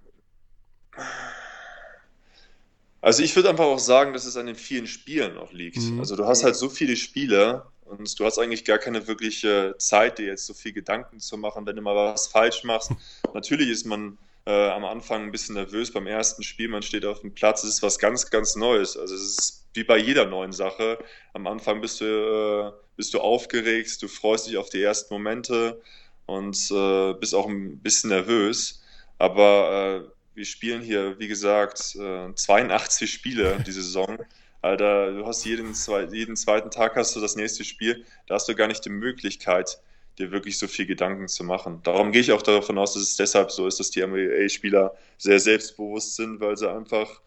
Also 3.00 3.24
ich 3.24 3.34
würde 3.34 3.50
einfach 3.50 3.64
auch 3.64 3.80
sagen, 3.80 4.12
dass 4.12 4.24
es 4.24 4.36
an 4.36 4.46
den 4.46 4.54
vielen 4.54 4.86
Spielen 4.86 5.36
auch 5.36 5.52
liegt. 5.52 5.78
Mhm. 5.78 5.98
Also 5.98 6.14
du 6.14 6.24
hast 6.24 6.44
halt 6.44 6.54
so 6.54 6.68
viele 6.68 6.94
Spiele 6.94 7.66
und 7.88 8.18
du 8.18 8.24
hast 8.24 8.38
eigentlich 8.38 8.64
gar 8.64 8.78
keine 8.78 9.06
wirkliche 9.06 9.74
Zeit, 9.78 10.18
dir 10.18 10.26
jetzt 10.26 10.46
so 10.46 10.54
viel 10.54 10.72
Gedanken 10.72 11.20
zu 11.20 11.36
machen, 11.36 11.66
wenn 11.66 11.76
du 11.76 11.82
mal 11.82 11.94
was 11.94 12.28
falsch 12.28 12.64
machst. 12.64 12.92
Natürlich 13.34 13.68
ist 13.68 13.86
man 13.86 14.18
äh, 14.46 14.68
am 14.70 14.84
Anfang 14.84 15.24
ein 15.24 15.30
bisschen 15.30 15.54
nervös 15.56 15.92
beim 15.92 16.06
ersten 16.06 16.42
Spiel, 16.42 16.68
man 16.68 16.82
steht 16.82 17.04
auf 17.04 17.20
dem 17.20 17.34
Platz, 17.34 17.62
es 17.64 17.74
ist 17.74 17.82
was 17.82 17.98
ganz, 17.98 18.30
ganz 18.30 18.56
Neues. 18.56 18.96
Also 18.96 19.14
es 19.14 19.22
ist 19.22 19.66
wie 19.74 19.84
bei 19.84 19.98
jeder 19.98 20.24
neuen 20.24 20.52
Sache. 20.52 20.98
Am 21.34 21.46
Anfang 21.46 21.80
bist 21.80 22.00
du, 22.00 22.04
äh, 22.04 22.72
bist 22.96 23.14
du 23.14 23.20
aufgeregt, 23.20 24.00
du 24.02 24.08
freust 24.08 24.48
dich 24.48 24.56
auf 24.56 24.70
die 24.70 24.82
ersten 24.82 25.12
Momente 25.12 25.80
und 26.26 26.56
äh, 26.70 27.14
bist 27.14 27.34
auch 27.34 27.46
ein 27.46 27.78
bisschen 27.78 28.10
nervös. 28.10 28.82
Aber 29.18 30.06
äh, 30.06 30.18
wir 30.34 30.44
spielen 30.44 30.82
hier, 30.82 31.18
wie 31.18 31.28
gesagt, 31.28 31.78
82 31.78 33.02
äh, 33.02 33.06
Spiele 33.06 33.62
diese 33.66 33.82
Saison. 33.82 34.18
Alter, 34.60 35.12
du 35.12 35.26
hast 35.26 35.44
jeden, 35.44 35.74
jeden 36.12 36.36
zweiten 36.36 36.70
Tag 36.70 36.96
hast 36.96 37.14
du 37.14 37.20
das 37.20 37.36
nächste 37.36 37.64
Spiel. 37.64 38.04
Da 38.26 38.34
hast 38.34 38.48
du 38.48 38.54
gar 38.54 38.66
nicht 38.66 38.84
die 38.84 38.90
Möglichkeit, 38.90 39.80
dir 40.18 40.32
wirklich 40.32 40.58
so 40.58 40.66
viel 40.66 40.86
Gedanken 40.86 41.28
zu 41.28 41.44
machen. 41.44 41.80
Darum 41.84 42.10
gehe 42.10 42.20
ich 42.20 42.32
auch 42.32 42.42
davon 42.42 42.78
aus, 42.78 42.94
dass 42.94 43.02
es 43.02 43.16
deshalb 43.16 43.50
so 43.52 43.66
ist, 43.66 43.78
dass 43.78 43.90
die 43.90 44.04
NBA-Spieler 44.04 44.94
sehr 45.16 45.38
selbstbewusst 45.38 46.16
sind, 46.16 46.40
weil 46.40 46.56
sie 46.56 46.68
einfach, 46.68 47.20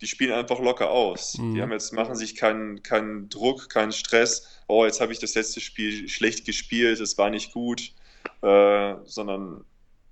die 0.00 0.08
spielen 0.08 0.32
einfach 0.32 0.58
locker 0.58 0.90
aus. 0.90 1.38
Mhm. 1.38 1.54
Die 1.54 1.62
haben 1.62 1.70
jetzt, 1.70 1.92
machen 1.92 2.16
sich 2.16 2.34
keinen, 2.34 2.82
keinen 2.82 3.28
Druck, 3.28 3.68
keinen 3.68 3.92
Stress. 3.92 4.48
Oh, 4.66 4.84
jetzt 4.84 5.00
habe 5.00 5.12
ich 5.12 5.20
das 5.20 5.34
letzte 5.34 5.60
Spiel 5.60 6.08
schlecht 6.08 6.44
gespielt, 6.44 7.00
es 7.00 7.16
war 7.18 7.30
nicht 7.30 7.52
gut, 7.52 7.92
äh, 8.42 8.94
sondern 9.04 9.64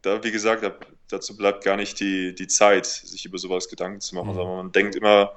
da, 0.03 0.23
wie 0.23 0.33
gesagt, 0.33 0.65
dazu 1.09 1.37
bleibt 1.37 1.65
gar 1.65 1.77
nicht 1.77 1.99
die, 1.99 2.35
die 2.35 2.47
Zeit, 2.47 2.87
sich 2.87 3.25
über 3.25 3.39
sowas 3.39 3.69
Gedanken 3.69 4.01
zu 4.01 4.15
machen, 4.15 4.31
mhm. 4.31 4.35
sondern 4.35 4.57
man 4.57 4.73
denkt 4.73 4.95
immer 4.95 5.33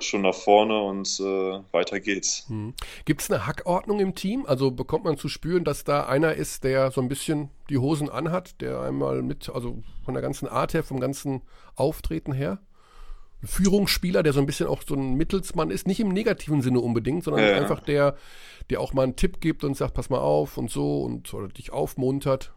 schon 0.00 0.22
nach 0.22 0.34
vorne 0.34 0.80
und 0.80 1.08
äh, 1.20 1.60
weiter 1.72 2.00
geht's. 2.00 2.48
Mhm. 2.48 2.74
Gibt 3.04 3.22
es 3.22 3.30
eine 3.30 3.46
Hackordnung 3.46 4.00
im 4.00 4.14
Team? 4.14 4.46
Also 4.46 4.70
bekommt 4.70 5.04
man 5.04 5.18
zu 5.18 5.28
spüren, 5.28 5.64
dass 5.64 5.84
da 5.84 6.06
einer 6.06 6.34
ist, 6.34 6.64
der 6.64 6.90
so 6.90 7.00
ein 7.00 7.08
bisschen 7.08 7.50
die 7.68 7.78
Hosen 7.78 8.08
anhat, 8.08 8.60
der 8.60 8.80
einmal 8.80 9.22
mit, 9.22 9.48
also 9.48 9.82
von 10.04 10.14
der 10.14 10.22
ganzen 10.22 10.48
Art 10.48 10.74
her, 10.74 10.82
vom 10.82 11.00
ganzen 11.00 11.42
Auftreten 11.76 12.32
her? 12.32 12.58
Führungsspieler, 13.44 14.22
der 14.22 14.32
so 14.32 14.40
ein 14.40 14.46
bisschen 14.46 14.66
auch 14.66 14.82
so 14.86 14.94
ein 14.94 15.14
Mittelsmann 15.14 15.70
ist, 15.70 15.86
nicht 15.86 16.00
im 16.00 16.08
negativen 16.08 16.60
Sinne 16.60 16.80
unbedingt, 16.80 17.22
sondern 17.22 17.44
ja, 17.44 17.54
einfach 17.54 17.80
der, 17.80 18.16
der 18.68 18.80
auch 18.80 18.92
mal 18.92 19.04
einen 19.04 19.16
Tipp 19.16 19.40
gibt 19.40 19.62
und 19.62 19.76
sagt, 19.76 19.94
pass 19.94 20.10
mal 20.10 20.18
auf 20.18 20.56
und 20.56 20.70
so 20.70 21.02
und 21.02 21.32
oder 21.32 21.48
dich 21.48 21.72
aufmuntert. 21.72 22.52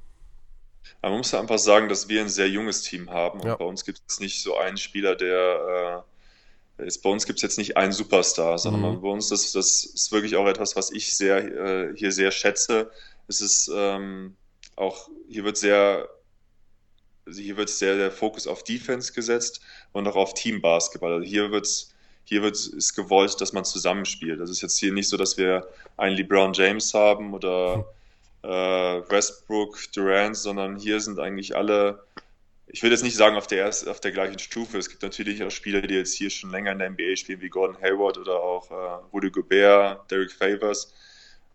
Aber 1.02 1.12
man 1.12 1.20
muss 1.20 1.32
ja 1.32 1.40
einfach 1.40 1.60
sagen, 1.60 1.90
dass 1.90 2.10
wir 2.10 2.22
ein 2.22 2.30
sehr 2.30 2.50
junges 2.50 2.82
Team 2.82 3.12
haben. 3.12 3.42
Und 3.42 3.48
ja. 3.48 3.56
bei 3.56 3.66
uns 3.66 3.86
gibt 3.86 4.02
es 4.08 4.20
nicht 4.20 4.42
so 4.42 4.58
einen 4.58 4.78
Spieler, 4.78 5.16
der 5.16 6.04
äh, 6.08 6.11
ist, 6.82 7.02
bei 7.02 7.10
uns 7.10 7.26
gibt 7.26 7.40
es 7.40 7.44
jetzt 7.44 7.58
nicht 7.58 7.78
einen 7.78 7.92
Superstar, 7.92 8.58
sondern 8.58 8.96
mhm. 8.96 9.02
bei 9.02 9.10
uns 9.10 9.30
das, 9.30 9.52
das 9.52 9.84
ist 9.84 10.12
wirklich 10.12 10.36
auch 10.36 10.48
etwas, 10.48 10.76
was 10.76 10.92
ich 10.92 11.16
sehr 11.16 11.38
äh, 11.38 11.94
hier 11.96 12.12
sehr 12.12 12.32
schätze. 12.32 12.92
Es 13.28 13.42
ist 13.42 13.72
ähm, 13.74 14.36
auch, 14.76 15.10
hier 15.30 15.44
wird 15.44 15.58
sehr 15.58 16.10
hier 17.30 17.58
wird 17.58 17.70
sehr 17.70 17.96
der 17.96 18.12
Fokus 18.12 18.48
auf 18.48 18.64
Defense 18.64 19.14
gesetzt 19.14 19.62
und 19.92 20.08
auch 20.08 20.16
auf 20.16 20.34
Teambasketball. 20.34 21.14
Also 21.14 21.26
hier 21.26 21.52
wird 21.52 21.68
hier 22.24 22.42
wird 22.42 22.56
ist 22.56 22.96
gewollt, 22.96 23.40
dass 23.42 23.54
man 23.54 23.66
zusammenspielt. 23.66 24.40
Das 24.40 24.50
ist 24.50 24.62
jetzt 24.62 24.78
hier 24.78 24.94
nicht 24.94 25.10
so, 25.10 25.18
dass 25.18 25.38
wir 25.38 25.68
einen 25.98 26.16
LeBron 26.16 26.54
James 26.54 26.94
haben 26.94 27.34
oder 27.34 27.86
äh, 28.44 28.48
Westbrook, 28.48 29.78
Durant, 29.94 30.38
sondern 30.38 30.78
hier 30.78 31.00
sind 31.00 31.20
eigentlich 31.20 31.56
alle, 31.56 32.04
ich 32.74 32.82
will 32.84 32.92
jetzt 32.92 33.04
nicht 33.04 33.18
sagen 33.18 33.36
auf 33.36 33.48
der, 33.48 33.68
auf 33.68 34.00
der 34.00 34.12
gleichen 34.12 34.40
Stufe. 34.40 34.78
Es 34.78 34.90
gibt 34.90 35.02
natürlich 35.02 35.44
auch 35.44 35.52
Spieler, 35.52 35.82
die 35.82 35.96
jetzt 35.96 36.14
hier 36.14 36.30
schon 36.30 36.52
länger 36.52 36.72
in 36.72 36.80
der 36.80 36.90
NBA 36.90 37.18
spielen, 37.18 37.42
wie 37.42 37.50
Gordon 37.50 37.82
Hayward 37.82 38.18
oder 38.18 38.42
auch 38.42 38.72
äh, 38.72 39.06
Rudy 39.14 39.30
Gobert, 39.30 40.10
Derek 40.10 40.32
Favors. 40.32 40.94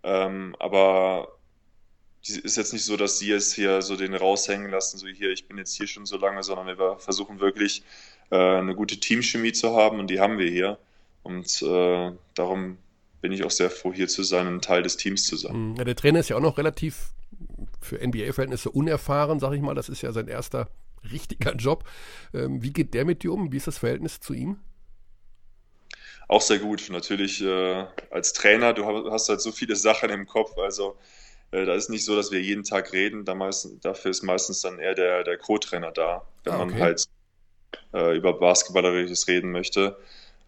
Ähm, 0.02 0.54
aber 0.58 1.28
ist 2.20 2.56
jetzt 2.56 2.72
nicht 2.72 2.84
so, 2.84 2.96
dass 2.96 3.18
sie 3.18 3.32
es 3.32 3.54
hier 3.54 3.80
so 3.82 3.96
den 3.96 4.12
raushängen 4.12 4.70
lassen, 4.70 4.98
so 4.98 5.06
hier, 5.06 5.30
ich 5.30 5.46
bin 5.46 5.58
jetzt 5.58 5.74
hier 5.74 5.86
schon 5.86 6.06
so 6.06 6.18
lange, 6.18 6.42
sondern 6.42 6.66
wir 6.66 6.98
versuchen 6.98 7.40
wirklich 7.40 7.82
äh, 8.30 8.36
eine 8.36 8.74
gute 8.74 8.98
Teamchemie 8.98 9.52
zu 9.52 9.74
haben 9.74 10.00
und 10.00 10.08
die 10.08 10.20
haben 10.20 10.38
wir 10.38 10.50
hier. 10.50 10.78
Und 11.22 11.62
äh, 11.62 12.12
darum 12.34 12.78
bin 13.22 13.32
ich 13.32 13.44
auch 13.44 13.50
sehr 13.50 13.70
froh, 13.70 13.92
hier 13.92 14.08
zu 14.08 14.22
sein 14.22 14.48
und 14.48 14.64
Teil 14.64 14.82
des 14.82 14.96
Teams 14.96 15.24
zu 15.24 15.36
sein. 15.36 15.76
Ja, 15.78 15.84
der 15.84 15.96
Trainer 15.96 16.20
ist 16.20 16.28
ja 16.28 16.36
auch 16.36 16.40
noch 16.40 16.58
relativ 16.58 17.10
für 17.80 17.96
NBA-Verhältnisse 17.96 18.70
unerfahren, 18.70 19.40
sag 19.40 19.52
ich 19.54 19.62
mal. 19.62 19.74
Das 19.74 19.88
ist 19.88 20.02
ja 20.02 20.12
sein 20.12 20.28
erster 20.28 20.68
richtiger 21.12 21.54
Job. 21.54 21.84
Ähm, 22.34 22.62
wie 22.62 22.72
geht 22.72 22.94
der 22.94 23.04
mit 23.04 23.22
dir 23.22 23.32
um? 23.32 23.52
Wie 23.52 23.56
ist 23.56 23.66
das 23.66 23.78
Verhältnis 23.78 24.20
zu 24.20 24.34
ihm? 24.34 24.58
Auch 26.28 26.42
sehr 26.42 26.58
gut. 26.58 26.88
Natürlich 26.90 27.42
äh, 27.42 27.86
als 28.10 28.32
Trainer, 28.32 28.72
du 28.72 29.10
hast 29.10 29.28
halt 29.28 29.40
so 29.40 29.52
viele 29.52 29.76
Sachen 29.76 30.10
im 30.10 30.26
Kopf. 30.26 30.56
Also 30.58 30.96
äh, 31.52 31.64
da 31.64 31.74
ist 31.74 31.88
nicht 31.88 32.04
so, 32.04 32.16
dass 32.16 32.30
wir 32.32 32.40
jeden 32.40 32.64
Tag 32.64 32.92
reden. 32.92 33.24
Da 33.24 33.34
meist, 33.34 33.68
dafür 33.82 34.10
ist 34.10 34.22
meistens 34.22 34.60
dann 34.60 34.78
eher 34.78 34.94
der, 34.94 35.24
der 35.24 35.38
Co-Trainer 35.38 35.92
da, 35.92 36.26
wenn 36.44 36.52
ah, 36.52 36.62
okay. 36.62 36.70
man 36.72 36.80
halt 36.80 37.04
äh, 37.94 38.16
über 38.16 38.32
Basketballerisches 38.38 39.28
reden 39.28 39.52
möchte. 39.52 39.96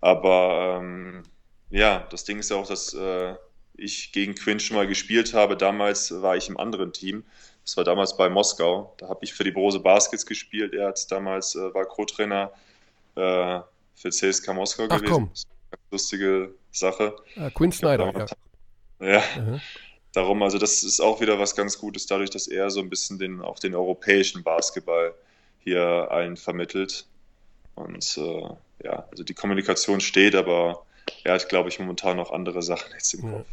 Aber 0.00 0.80
ähm, 0.80 1.22
ja, 1.70 2.06
das 2.10 2.24
Ding 2.24 2.38
ist 2.38 2.50
ja 2.50 2.56
auch, 2.56 2.66
dass 2.66 2.94
äh, 2.94 3.34
ich 3.74 4.12
gegen 4.12 4.34
Quinn 4.34 4.60
schon 4.60 4.76
mal 4.76 4.86
gespielt 4.86 5.34
habe. 5.34 5.56
Damals 5.56 6.10
war 6.22 6.36
ich 6.36 6.48
im 6.48 6.56
anderen 6.56 6.92
Team. 6.92 7.24
Das 7.68 7.76
war 7.76 7.85
damals 7.85 8.16
bei 8.16 8.31
Moskau. 8.31 8.94
Da 8.96 9.11
habe 9.11 9.22
ich 9.24 9.35
für 9.35 9.44
die 9.44 9.50
Brose 9.50 9.78
Baskets 9.78 10.24
gespielt. 10.24 10.72
Er 10.72 10.88
hat 10.88 11.12
damals 11.12 11.54
äh, 11.54 11.74
war 11.74 11.85
Co-Trainer 11.85 12.50
äh, 13.14 13.61
für 13.94 14.09
CSK 14.09 14.54
Moskau 14.54 14.87
Ach, 14.88 14.96
gewesen. 14.96 15.12
Komm. 15.12 15.31
lustige 15.90 16.54
Sache. 16.72 17.14
Ah, 17.37 17.50
Quinn 17.50 17.70
Snyder, 17.70 18.26
ja. 19.00 19.07
Ja. 19.07 19.22
Mhm. 19.38 19.61
Darum, 20.14 20.42
also 20.42 20.57
das 20.57 20.83
ist 20.83 21.00
auch 21.00 21.20
wieder 21.20 21.38
was 21.38 21.54
ganz 21.54 21.76
Gutes, 21.78 22.07
dadurch, 22.07 22.31
dass 22.31 22.48
er 22.48 22.70
so 22.70 22.81
ein 22.81 22.88
bisschen 22.88 23.18
den, 23.18 23.42
auch 23.42 23.59
den 23.59 23.74
europäischen 23.74 24.42
Basketball 24.42 25.12
hier 25.59 26.09
allen 26.11 26.38
vermittelt. 26.38 27.04
Und 27.74 28.16
äh, 28.16 28.48
ja, 28.83 29.07
also 29.11 29.24
die 29.24 29.35
Kommunikation 29.35 30.00
steht, 30.00 30.35
aber 30.35 30.87
er 31.24 31.34
hat, 31.34 31.48
glaube 31.48 31.68
ich, 31.68 31.78
momentan 31.78 32.16
noch 32.16 32.32
andere 32.32 32.62
Sachen 32.62 32.92
jetzt 32.92 33.14
im 33.14 33.22
Kopf. 33.22 33.46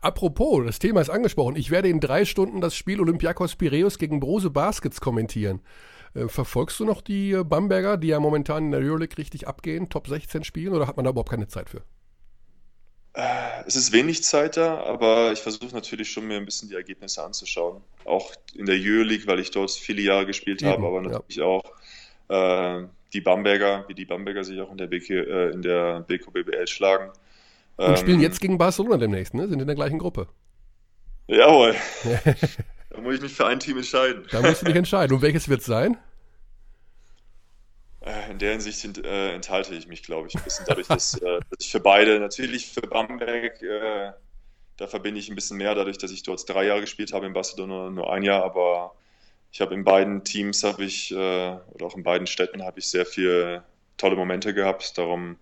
Apropos, 0.00 0.64
das 0.64 0.78
Thema 0.78 1.00
ist 1.00 1.10
angesprochen. 1.10 1.56
Ich 1.56 1.70
werde 1.70 1.88
in 1.88 2.00
drei 2.00 2.24
Stunden 2.24 2.60
das 2.60 2.74
Spiel 2.74 3.00
Olympiakos 3.00 3.56
Piraeus 3.56 3.98
gegen 3.98 4.20
Brose 4.20 4.50
Baskets 4.50 5.00
kommentieren. 5.00 5.60
Äh, 6.14 6.28
verfolgst 6.28 6.78
du 6.80 6.84
noch 6.84 7.02
die 7.02 7.32
äh, 7.32 7.44
Bamberger, 7.44 7.96
die 7.96 8.08
ja 8.08 8.20
momentan 8.20 8.66
in 8.66 8.70
der 8.70 8.80
Euroleague 8.80 9.18
richtig 9.18 9.46
abgehen, 9.46 9.88
Top 9.88 10.08
16 10.08 10.44
spielen, 10.44 10.74
oder 10.74 10.86
hat 10.86 10.96
man 10.96 11.04
da 11.04 11.10
überhaupt 11.10 11.30
keine 11.30 11.48
Zeit 11.48 11.70
für? 11.70 11.82
Äh, 13.14 13.64
es 13.66 13.76
ist 13.76 13.92
wenig 13.92 14.22
Zeit 14.22 14.56
da, 14.56 14.78
aber 14.84 15.32
ich 15.32 15.40
versuche 15.40 15.74
natürlich 15.74 16.10
schon 16.10 16.26
mir 16.26 16.36
ein 16.36 16.44
bisschen 16.44 16.68
die 16.68 16.76
Ergebnisse 16.76 17.22
anzuschauen. 17.24 17.82
Auch 18.04 18.32
in 18.54 18.66
der 18.66 18.76
Euroleague, 18.76 19.26
weil 19.26 19.40
ich 19.40 19.50
dort 19.50 19.70
viele 19.70 20.02
Jahre 20.02 20.26
gespielt 20.26 20.62
Eben, 20.62 20.70
habe, 20.70 20.86
aber 20.86 21.02
natürlich 21.02 21.36
ja. 21.36 21.44
auch 21.44 21.64
äh, 22.28 22.86
die 23.12 23.20
Bamberger, 23.20 23.84
wie 23.88 23.94
die 23.94 24.04
Bamberger 24.04 24.44
sich 24.44 24.60
auch 24.60 24.70
in 24.70 24.78
der, 24.78 24.86
BK, 24.86 25.14
äh, 25.14 25.50
in 25.50 25.62
der 25.62 26.00
BK 26.00 26.30
BBL 26.30 26.66
schlagen. 26.66 27.10
Und 27.76 27.88
ähm, 27.88 27.96
spielen 27.96 28.20
jetzt 28.20 28.40
gegen 28.40 28.58
Barcelona 28.58 28.96
demnächst, 28.96 29.34
ne? 29.34 29.48
Sind 29.48 29.60
in 29.60 29.66
der 29.66 29.76
gleichen 29.76 29.98
Gruppe. 29.98 30.28
Jawohl. 31.28 31.74
da 32.90 33.00
muss 33.00 33.16
ich 33.16 33.20
mich 33.20 33.32
für 33.32 33.46
ein 33.46 33.60
Team 33.60 33.76
entscheiden. 33.76 34.24
Da 34.30 34.42
musst 34.42 34.62
du 34.62 34.66
dich 34.66 34.76
entscheiden. 34.76 35.14
Und 35.14 35.22
welches 35.22 35.48
wird 35.48 35.60
es 35.60 35.66
sein? 35.66 35.96
Äh, 38.00 38.30
in 38.30 38.38
der 38.38 38.52
Hinsicht 38.52 38.98
äh, 38.98 39.34
enthalte 39.34 39.74
ich 39.74 39.86
mich, 39.86 40.02
glaube 40.02 40.28
ich, 40.28 40.34
ein 40.34 40.42
bisschen 40.42 40.64
dadurch, 40.66 40.88
dass, 40.88 41.14
äh, 41.14 41.40
dass, 41.50 41.58
ich 41.60 41.70
für 41.70 41.80
beide, 41.80 42.18
natürlich 42.18 42.66
für 42.66 42.82
Bamberg, 42.82 43.62
äh, 43.62 44.12
da 44.76 44.86
verbinde 44.86 45.20
ich 45.20 45.28
ein 45.28 45.34
bisschen 45.34 45.58
mehr 45.58 45.74
dadurch, 45.74 45.98
dass 45.98 46.10
ich 46.10 46.22
dort 46.22 46.48
drei 46.48 46.66
Jahre 46.66 46.80
gespielt 46.80 47.12
habe 47.12 47.26
in 47.26 47.32
Barcelona, 47.32 47.90
nur 47.90 48.12
ein 48.12 48.22
Jahr, 48.22 48.44
aber 48.44 48.94
ich 49.50 49.60
habe 49.60 49.74
in 49.74 49.84
beiden 49.84 50.24
Teams 50.24 50.62
habe 50.64 50.84
ich, 50.84 51.10
äh, 51.10 51.14
oder 51.14 51.86
auch 51.86 51.96
in 51.96 52.02
beiden 52.02 52.26
Städten 52.26 52.62
habe 52.62 52.78
ich 52.78 52.88
sehr 52.88 53.06
viele 53.06 53.64
tolle 53.96 54.16
Momente 54.16 54.54
gehabt. 54.54 54.96
Darum 54.98 55.36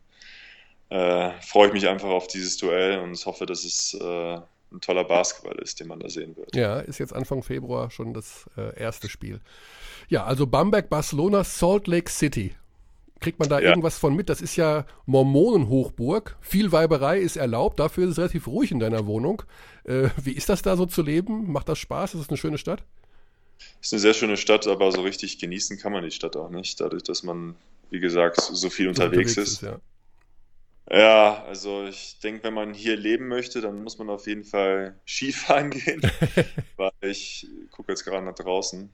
äh, 0.91 1.31
freue 1.43 1.69
ich 1.69 1.73
mich 1.73 1.89
einfach 1.89 2.09
auf 2.09 2.27
dieses 2.29 2.57
Duell 2.57 2.99
und 3.01 3.25
hoffe, 3.27 3.47
dass 3.47 3.65
es 3.65 3.95
äh, 3.95 4.39
ein 4.73 4.81
toller 4.81 5.05
Basketball 5.05 5.57
ist, 5.57 5.81
den 5.81 5.89
man 5.89 6.01
da 6.01 6.09
sehen 6.09 6.37
wird. 6.37 6.55
Ja, 6.55 6.81
ist 6.81 6.99
jetzt 6.99 7.15
Anfang 7.15 7.43
Februar 7.43 7.91
schon 7.91 8.15
das 8.15 8.49
äh, 8.57 8.79
erste 8.79 9.09
Spiel. 9.09 9.41
Ja, 10.09 10.25
also 10.25 10.47
Bamberg, 10.47 10.89
Barcelona, 10.89 11.45
Salt 11.45 11.87
Lake 11.87 12.11
City. 12.11 12.55
Kriegt 13.19 13.39
man 13.39 13.49
da 13.49 13.59
ja. 13.59 13.71
irgendwas 13.71 13.99
von 13.99 14.15
mit? 14.15 14.29
Das 14.29 14.43
ist 14.43 14.57
ja 14.57 14.85
Mormonenhochburg. 15.07 16.37
Viel 16.41 16.71
Weiberei 16.71 17.19
ist 17.19 17.37
erlaubt. 17.37 17.81
Dafür 17.81 18.05
ist 18.05 18.11
es 18.11 18.19
relativ 18.19 18.47
ruhig 18.47 18.71
in 18.71 18.79
deiner 18.79 19.07
Wohnung. 19.07 19.43
Äh, 19.85 20.11
wie 20.23 20.33
ist 20.33 20.49
das 20.49 20.63
da 20.63 20.77
so 20.77 20.87
zu 20.87 21.03
leben? 21.03 21.51
Macht 21.51 21.69
das 21.69 21.79
Spaß? 21.79 22.15
Ist 22.15 22.21
es 22.21 22.29
eine 22.29 22.37
schöne 22.37 22.59
Stadt? 22.59 22.85
Ist 23.81 23.93
eine 23.93 24.01
sehr 24.01 24.15
schöne 24.15 24.37
Stadt, 24.37 24.67
aber 24.67 24.91
so 24.93 25.03
richtig 25.03 25.39
genießen 25.39 25.79
kann 25.79 25.93
man 25.93 26.05
die 26.05 26.11
Stadt 26.11 26.37
auch 26.37 26.51
nicht, 26.51 26.81
dadurch, 26.81 27.03
dass 27.03 27.23
man, 27.23 27.57
wie 27.91 28.01
gesagt, 28.01 28.41
so 28.41 28.71
viel 28.71 28.89
unterwegs, 28.89 29.37
unterwegs 29.37 29.37
ist. 29.37 29.53
ist 29.55 29.63
ja. 29.63 29.81
Ja, 30.89 31.45
also 31.45 31.85
ich 31.85 32.21
denke, 32.21 32.45
wenn 32.45 32.55
man 32.55 32.73
hier 32.73 32.97
leben 32.97 33.27
möchte, 33.27 33.61
dann 33.61 33.83
muss 33.83 33.99
man 33.99 34.09
auf 34.09 34.27
jeden 34.27 34.45
Fall 34.45 34.99
Skifahren 35.07 35.71
gehen, 35.71 36.01
weil 36.77 36.93
ich 37.01 37.49
gucke 37.73 37.93
jetzt 37.93 38.05
gerade 38.05 38.25
nach 38.25 38.35
draußen. 38.35 38.89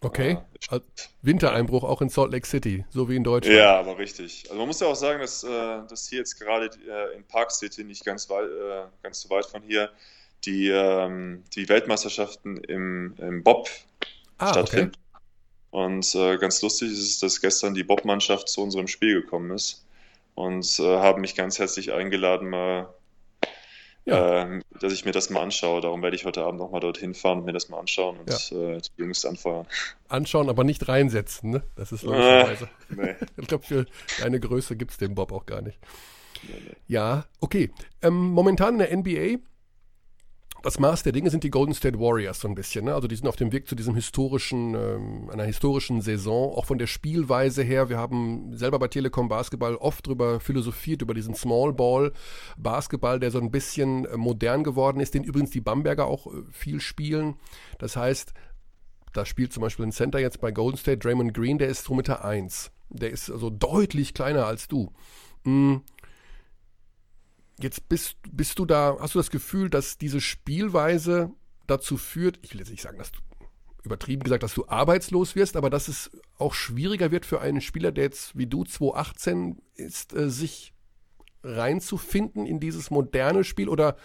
Okay, 0.00 0.38
äh, 0.70 0.80
Wintereinbruch 1.22 1.82
auch 1.82 2.02
in 2.02 2.10
Salt 2.10 2.30
Lake 2.30 2.46
City, 2.46 2.84
so 2.90 3.08
wie 3.08 3.16
in 3.16 3.24
Deutschland. 3.24 3.56
Ja, 3.56 3.78
aber 3.78 3.98
richtig. 3.98 4.44
Also 4.44 4.58
man 4.58 4.68
muss 4.68 4.80
ja 4.80 4.86
auch 4.86 4.94
sagen, 4.96 5.20
dass, 5.20 5.42
äh, 5.42 5.48
dass 5.48 6.08
hier 6.08 6.18
jetzt 6.18 6.38
gerade 6.38 6.66
äh, 6.66 7.16
in 7.16 7.24
Park 7.24 7.50
City, 7.50 7.82
nicht 7.82 8.04
ganz, 8.04 8.28
weit, 8.28 8.48
äh, 8.48 8.84
ganz 9.02 9.20
so 9.22 9.30
weit 9.30 9.46
von 9.46 9.62
hier, 9.62 9.90
die, 10.44 10.68
ähm, 10.68 11.44
die 11.54 11.68
Weltmeisterschaften 11.68 12.58
im, 12.58 13.14
im 13.18 13.42
Bob 13.42 13.68
ah, 14.38 14.48
stattfinden. 14.52 14.92
Okay. 14.92 15.06
Und 15.70 16.14
äh, 16.14 16.38
ganz 16.38 16.62
lustig 16.62 16.90
ist 16.90 17.00
es, 17.00 17.18
dass 17.18 17.40
gestern 17.40 17.74
die 17.74 17.84
Bob-Mannschaft 17.84 18.48
zu 18.48 18.62
unserem 18.62 18.88
Spiel 18.88 19.20
gekommen 19.20 19.50
ist 19.50 19.84
und 20.34 20.78
äh, 20.78 20.98
haben 20.98 21.20
mich 21.20 21.34
ganz 21.34 21.58
herzlich 21.58 21.92
eingeladen, 21.92 22.48
mal, 22.48 22.94
ja. 24.04 24.44
äh, 24.44 24.60
dass 24.80 24.92
ich 24.92 25.04
mir 25.04 25.12
das 25.12 25.28
mal 25.28 25.42
anschaue. 25.42 25.80
Darum 25.80 26.02
werde 26.02 26.16
ich 26.16 26.24
heute 26.24 26.44
Abend 26.44 26.60
nochmal 26.60 26.80
dorthin 26.80 27.14
fahren 27.14 27.40
und 27.40 27.44
mir 27.44 27.52
das 27.52 27.68
mal 27.68 27.78
anschauen 27.78 28.18
und 28.18 28.50
ja. 28.50 28.58
äh, 28.58 28.80
die 28.80 29.02
Jungs 29.02 29.24
anfeuern. 29.24 29.66
Anschauen, 30.08 30.48
aber 30.48 30.64
nicht 30.64 30.88
reinsetzen, 30.88 31.50
ne? 31.50 31.62
Das 31.74 31.92
ist 31.92 32.04
logischerweise. 32.04 32.68
nee. 32.88 33.14
ich 33.36 33.46
glaube, 33.48 33.64
für 33.64 33.86
deine 34.20 34.40
Größe 34.40 34.76
gibt 34.76 34.92
es 34.92 34.98
den 34.98 35.14
Bob 35.14 35.32
auch 35.32 35.46
gar 35.46 35.62
nicht. 35.62 35.78
Nee, 36.42 36.54
nee. 36.68 36.76
Ja, 36.86 37.26
okay. 37.40 37.70
Ähm, 38.02 38.30
momentan 38.30 38.78
in 38.78 38.78
der 38.78 38.96
NBA 38.96 39.42
das 40.66 40.80
Maß 40.80 41.04
der 41.04 41.12
Dinge 41.12 41.30
sind 41.30 41.44
die 41.44 41.50
Golden 41.50 41.74
State 41.74 42.00
Warriors 42.00 42.40
so 42.40 42.48
ein 42.48 42.56
bisschen. 42.56 42.86
Ne? 42.86 42.94
Also 42.94 43.06
die 43.06 43.14
sind 43.14 43.28
auf 43.28 43.36
dem 43.36 43.52
Weg 43.52 43.68
zu 43.68 43.76
diesem 43.76 43.94
historischen, 43.94 44.74
ähm, 44.74 45.30
einer 45.30 45.44
historischen 45.44 46.00
Saison, 46.00 46.52
auch 46.52 46.64
von 46.64 46.76
der 46.76 46.88
Spielweise 46.88 47.62
her. 47.62 47.88
Wir 47.88 47.98
haben 47.98 48.52
selber 48.52 48.80
bei 48.80 48.88
Telekom 48.88 49.28
Basketball 49.28 49.76
oft 49.76 50.08
drüber 50.08 50.40
philosophiert, 50.40 51.02
über 51.02 51.14
diesen 51.14 51.36
Small 51.36 51.72
Ball 51.72 52.12
Basketball, 52.56 53.20
der 53.20 53.30
so 53.30 53.38
ein 53.38 53.52
bisschen 53.52 54.06
äh, 54.06 54.16
modern 54.16 54.64
geworden 54.64 54.98
ist, 54.98 55.14
den 55.14 55.22
übrigens 55.22 55.50
die 55.50 55.60
Bamberger 55.60 56.06
auch 56.06 56.26
äh, 56.26 56.42
viel 56.50 56.80
spielen. 56.80 57.36
Das 57.78 57.94
heißt, 57.94 58.34
da 59.12 59.24
spielt 59.24 59.52
zum 59.52 59.60
Beispiel 59.60 59.86
ein 59.86 59.92
Center 59.92 60.18
jetzt 60.18 60.40
bei 60.40 60.50
Golden 60.50 60.78
State, 60.78 60.98
Draymond 60.98 61.32
Green, 61.32 61.58
der 61.58 61.68
ist 61.68 61.86
2,1 61.86 61.96
Meter. 61.96 62.24
Eins. 62.24 62.72
Der 62.88 63.10
ist 63.10 63.30
also 63.30 63.50
deutlich 63.50 64.14
kleiner 64.14 64.46
als 64.46 64.66
du. 64.66 64.92
Mhm 65.44 65.82
Jetzt 67.58 67.88
bist, 67.88 68.16
bist 68.30 68.58
du 68.58 68.66
da, 68.66 68.96
hast 69.00 69.14
du 69.14 69.18
das 69.18 69.30
Gefühl, 69.30 69.70
dass 69.70 69.98
diese 69.98 70.20
Spielweise 70.20 71.30
dazu 71.66 71.96
führt, 71.96 72.38
ich 72.42 72.52
will 72.52 72.60
jetzt 72.60 72.70
nicht 72.70 72.82
sagen, 72.82 72.98
dass 72.98 73.12
du 73.12 73.20
übertrieben 73.82 74.22
gesagt, 74.22 74.42
dass 74.42 74.54
du 74.54 74.68
arbeitslos 74.68 75.36
wirst, 75.36 75.56
aber 75.56 75.70
dass 75.70 75.88
es 75.88 76.10
auch 76.38 76.54
schwieriger 76.54 77.10
wird 77.10 77.24
für 77.24 77.40
einen 77.40 77.60
Spieler, 77.60 77.92
der 77.92 78.04
jetzt 78.04 78.36
wie 78.36 78.46
du 78.46 78.64
2018 78.64 79.62
ist, 79.74 80.12
äh, 80.14 80.28
sich 80.28 80.74
reinzufinden 81.42 82.44
in 82.44 82.60
dieses 82.60 82.90
moderne 82.90 83.44
Spiel 83.44 83.68
oder 83.68 83.96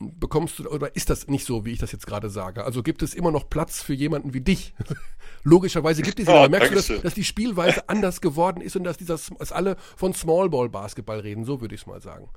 bekommst 0.00 0.58
du 0.58 0.68
oder 0.68 0.96
ist 0.96 1.10
das 1.10 1.28
nicht 1.28 1.44
so, 1.44 1.64
wie 1.64 1.72
ich 1.72 1.78
das 1.78 1.92
jetzt 1.92 2.06
gerade 2.06 2.30
sage? 2.30 2.64
Also 2.64 2.82
gibt 2.82 3.02
es 3.02 3.14
immer 3.14 3.30
noch 3.30 3.48
Platz 3.48 3.82
für 3.82 3.92
jemanden 3.92 4.34
wie 4.34 4.40
dich? 4.40 4.74
Logischerweise 5.44 6.02
gibt 6.02 6.18
es 6.18 6.26
ihn, 6.26 6.32
oh, 6.32 6.38
aber 6.38 6.48
merkst 6.48 6.70
du, 6.70 6.74
dass, 6.74 7.02
dass, 7.02 7.14
die 7.14 7.24
Spielweise 7.24 7.88
anders 7.88 8.20
geworden 8.20 8.60
ist 8.60 8.76
und 8.76 8.84
dass, 8.84 8.96
dieser, 8.96 9.18
dass 9.38 9.52
alle 9.52 9.76
von 9.96 10.14
Smallball 10.14 10.68
Basketball 10.68 11.20
reden, 11.20 11.44
so 11.44 11.60
würde 11.60 11.74
ich 11.74 11.82
es 11.82 11.86
mal 11.86 12.00
sagen. 12.00 12.28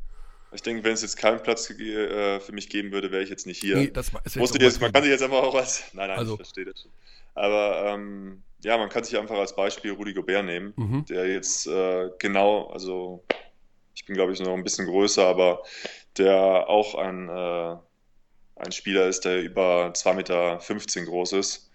Ich 0.54 0.62
denke, 0.62 0.84
wenn 0.84 0.94
es 0.94 1.02
jetzt 1.02 1.18
keinen 1.18 1.42
Platz 1.42 1.70
äh, 1.70 2.40
für 2.40 2.52
mich 2.52 2.70
geben 2.70 2.92
würde, 2.92 3.12
wäre 3.12 3.24
ich 3.24 3.30
jetzt 3.30 3.48
nicht 3.48 3.60
hier. 3.60 3.78
Nee, 3.78 3.92
das 3.92 4.12
ist 4.24 4.36
jetzt 4.36 4.62
jetzt, 4.62 4.82
man 4.82 4.92
kann 4.92 5.04
sich 5.04 5.12
jetzt 5.12 5.24
einfach 5.24 5.44
auch 5.44 5.54
was. 5.54 5.84
Nein, 5.94 6.10
nein, 6.10 6.20
also. 6.20 6.34
ich 6.34 6.38
verstehe 6.38 6.66
das 6.66 6.82
schon. 6.82 6.92
Aber 7.36 7.94
ähm, 7.94 8.44
ja, 8.64 8.78
man 8.78 8.90
kann 8.90 9.04
sich 9.04 9.18
einfach 9.18 9.38
als 9.38 9.56
Beispiel 9.56 9.92
Rudi 9.92 10.14
Gobert 10.14 10.46
nehmen, 10.46 10.74
mhm. 10.76 11.06
der 11.06 11.28
jetzt 11.28 11.68
äh, 11.68 12.10
genau, 12.20 12.68
also 12.68 13.24
ich 13.96 14.06
bin 14.06 14.16
glaube 14.16 14.34
ich 14.34 14.40
noch 14.40 14.54
ein 14.54 14.64
bisschen 14.64 14.86
größer, 14.86 15.26
aber 15.26 15.64
der 16.18 16.70
auch 16.70 16.96
ein, 16.96 17.30
äh, 17.30 17.76
ein 18.56 18.72
Spieler 18.72 19.08
ist, 19.08 19.26
der 19.26 19.42
über 19.42 19.92
2,15 19.94 20.16
Meter 20.16 21.06
groß 21.06 21.34
ist 21.34 21.72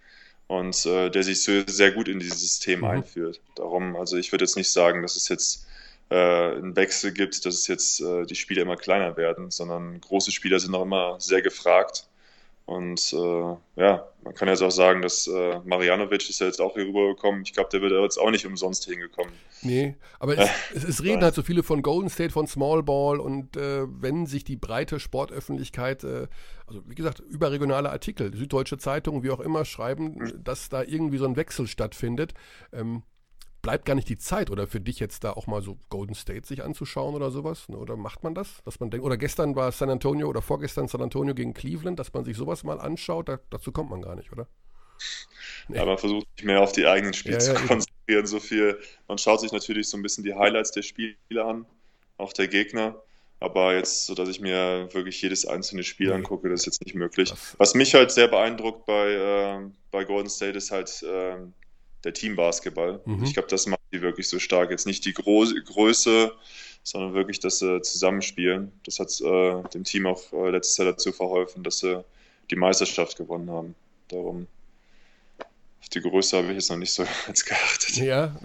und 0.46 0.86
äh, 0.86 1.10
der 1.10 1.22
sich 1.22 1.42
so, 1.42 1.62
sehr 1.66 1.92
gut 1.92 2.08
in 2.08 2.20
dieses 2.20 2.40
System 2.40 2.80
mhm. 2.80 2.86
einführt. 2.86 3.40
Darum, 3.54 3.96
also 3.96 4.16
ich 4.16 4.32
würde 4.32 4.44
jetzt 4.44 4.56
nicht 4.56 4.70
sagen, 4.70 5.02
dass 5.02 5.16
es 5.16 5.28
jetzt 5.28 5.66
einen 6.14 6.76
Wechsel 6.76 7.12
gibt, 7.12 7.44
dass 7.44 7.54
es 7.54 7.66
jetzt 7.66 8.00
äh, 8.00 8.24
die 8.24 8.34
Spieler 8.34 8.62
immer 8.62 8.76
kleiner 8.76 9.16
werden, 9.16 9.50
sondern 9.50 10.00
große 10.00 10.32
Spieler 10.32 10.58
sind 10.58 10.74
auch 10.74 10.82
immer 10.82 11.20
sehr 11.20 11.42
gefragt. 11.42 12.08
Und 12.68 13.14
äh, 13.14 13.56
ja, 13.82 14.06
man 14.22 14.34
kann 14.34 14.48
jetzt 14.48 14.60
auch 14.60 14.70
sagen, 14.70 15.00
dass 15.00 15.26
äh, 15.26 15.58
Marianovic 15.64 16.28
ist 16.28 16.38
ja 16.38 16.46
jetzt 16.46 16.60
auch 16.60 16.74
hier 16.74 16.84
rübergekommen. 16.84 17.40
Ich 17.40 17.54
glaube, 17.54 17.70
der 17.72 17.80
wird 17.80 17.92
jetzt 17.92 18.18
auch 18.18 18.30
nicht 18.30 18.44
umsonst 18.44 18.84
hingekommen. 18.84 19.32
Nee, 19.62 19.96
aber 20.20 20.36
es, 20.36 20.50
es, 20.74 20.84
es 20.84 21.02
reden 21.02 21.22
halt 21.22 21.34
so 21.34 21.42
viele 21.42 21.62
von 21.62 21.80
Golden 21.80 22.10
State, 22.10 22.30
von 22.30 22.46
Small 22.46 22.82
Ball 22.82 23.20
und 23.20 23.56
äh, 23.56 23.86
wenn 23.88 24.26
sich 24.26 24.44
die 24.44 24.56
breite 24.56 25.00
Sportöffentlichkeit, 25.00 26.04
äh, 26.04 26.26
also 26.66 26.82
wie 26.84 26.94
gesagt, 26.94 27.20
überregionale 27.20 27.88
Artikel, 27.88 28.36
Süddeutsche 28.36 28.76
Zeitung, 28.76 29.22
wie 29.22 29.30
auch 29.30 29.40
immer, 29.40 29.64
schreiben, 29.64 30.16
mhm. 30.16 30.44
dass 30.44 30.68
da 30.68 30.82
irgendwie 30.82 31.16
so 31.16 31.24
ein 31.24 31.36
Wechsel 31.36 31.68
stattfindet. 31.68 32.34
Ähm, 32.70 33.02
bleibt 33.68 33.85
gar 33.85 33.94
nicht 33.94 34.09
die 34.09 34.16
Zeit 34.16 34.50
oder 34.50 34.66
für 34.66 34.81
dich 34.81 34.98
jetzt 34.98 35.24
da 35.24 35.33
auch 35.33 35.46
mal 35.46 35.61
so 35.61 35.76
Golden 35.90 36.14
State 36.14 36.46
sich 36.46 36.62
anzuschauen 36.62 37.14
oder 37.14 37.31
sowas? 37.31 37.68
Ne? 37.68 37.76
Oder 37.76 37.98
macht 37.98 38.24
man 38.24 38.35
das? 38.35 38.62
Dass 38.64 38.81
man 38.81 38.90
denkt, 38.90 39.04
oder 39.04 39.18
gestern 39.18 39.57
war 39.57 39.70
San 39.72 39.90
Antonio 39.90 40.26
oder 40.26 40.40
vorgestern 40.40 40.88
San 40.88 41.02
Antonio 41.02 41.35
gegen 41.35 41.52
Cleveland, 41.52 41.98
dass 41.98 42.11
man 42.14 42.24
sich 42.24 42.35
sowas 42.35 42.64
mal 42.64 42.81
anschaut, 42.81 43.28
da, 43.28 43.38
dazu 43.50 43.70
kommt 43.70 43.90
man 43.90 44.00
gar 44.00 44.16
nicht, 44.16 44.33
oder? 44.33 44.48
Nee. 45.68 45.76
Aber 45.81 45.90
man 45.90 45.98
versucht 45.98 46.26
sich 46.35 46.46
mehr 46.46 46.62
auf 46.62 46.72
die 46.72 46.87
eigenen 46.87 47.12
Spiele 47.12 47.35
ja, 47.35 47.40
zu 47.40 47.52
ja, 47.52 47.61
konzentrieren. 47.61 48.26
So 48.26 48.40
viel, 48.40 48.81
man 49.07 49.18
schaut 49.18 49.42
sich 49.42 49.52
natürlich 49.52 49.87
so 49.90 49.98
ein 49.98 50.02
bisschen 50.02 50.24
die 50.24 50.33
Highlights 50.33 50.70
der 50.70 50.81
Spiele 50.81 51.44
an, 51.44 51.66
auch 52.16 52.33
der 52.33 52.48
Gegner. 52.48 53.02
Aber 53.38 53.74
jetzt, 53.74 54.07
so 54.07 54.14
dass 54.14 54.31
ich 54.31 54.40
mir 54.40 54.88
wirklich 54.94 55.20
jedes 55.20 55.44
einzelne 55.44 55.83
Spiel 55.83 56.09
nee. 56.09 56.14
angucke, 56.14 56.48
das 56.48 56.61
ist 56.61 56.66
jetzt 56.66 56.85
nicht 56.87 56.94
möglich. 56.94 57.35
Was 57.59 57.74
mich 57.74 57.92
halt 57.92 58.12
sehr 58.12 58.28
beeindruckt 58.28 58.87
bei, 58.87 59.11
äh, 59.12 59.70
bei 59.90 60.04
Golden 60.04 60.31
State 60.31 60.57
ist 60.57 60.70
halt, 60.70 61.02
äh, 61.02 61.37
der 62.04 62.14
Teambasketball. 62.14 63.00
Mhm. 63.04 63.24
Ich 63.24 63.34
glaube, 63.34 63.48
das 63.48 63.66
macht 63.66 63.80
die 63.92 64.02
wirklich 64.02 64.28
so 64.28 64.38
stark. 64.38 64.70
Jetzt 64.70 64.87
nicht 64.87 65.04
die 65.04 65.12
Gro 65.12 65.44
Größe, 65.64 66.32
sondern 66.82 67.14
wirklich 67.14 67.40
das 67.40 67.61
äh, 67.62 67.82
Zusammenspielen. 67.82 68.72
Das 68.84 68.98
hat 68.98 69.20
äh, 69.20 69.68
dem 69.70 69.84
Team 69.84 70.06
auch 70.06 70.32
äh, 70.32 70.50
letztes 70.50 70.76
Jahr 70.76 70.87
dazu 70.88 71.12
verholfen, 71.12 71.62
dass 71.62 71.80
sie 71.80 72.04
die 72.50 72.56
Meisterschaft 72.56 73.16
gewonnen 73.16 73.50
haben. 73.50 73.74
Darum 74.08 74.46
auf 75.80 75.88
die 75.88 76.00
Größe 76.00 76.37
habe 76.37 76.48
ich 76.48 76.54
jetzt 76.54 76.70
noch 76.70 76.76
nicht 76.76 76.92
so 76.92 77.04
jetzt 77.26 77.44
geachtet. 77.44 77.96
Ja, 77.96 78.37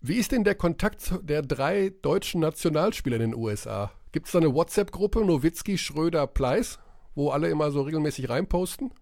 wie 0.00 0.16
ist 0.16 0.32
denn 0.32 0.44
der 0.44 0.54
Kontakt 0.54 1.14
der 1.22 1.42
drei 1.42 1.92
deutschen 2.02 2.40
Nationalspieler 2.40 3.16
in 3.16 3.30
den 3.30 3.34
USA? 3.34 3.90
Gibt 4.12 4.26
es 4.26 4.32
da 4.32 4.38
eine 4.38 4.54
WhatsApp-Gruppe, 4.54 5.24
Nowitzki, 5.24 5.78
Schröder, 5.78 6.26
Pleiss, 6.26 6.78
wo 7.14 7.30
alle 7.30 7.48
immer 7.48 7.70
so 7.70 7.82
regelmäßig 7.82 8.28
reinposten? 8.28 8.92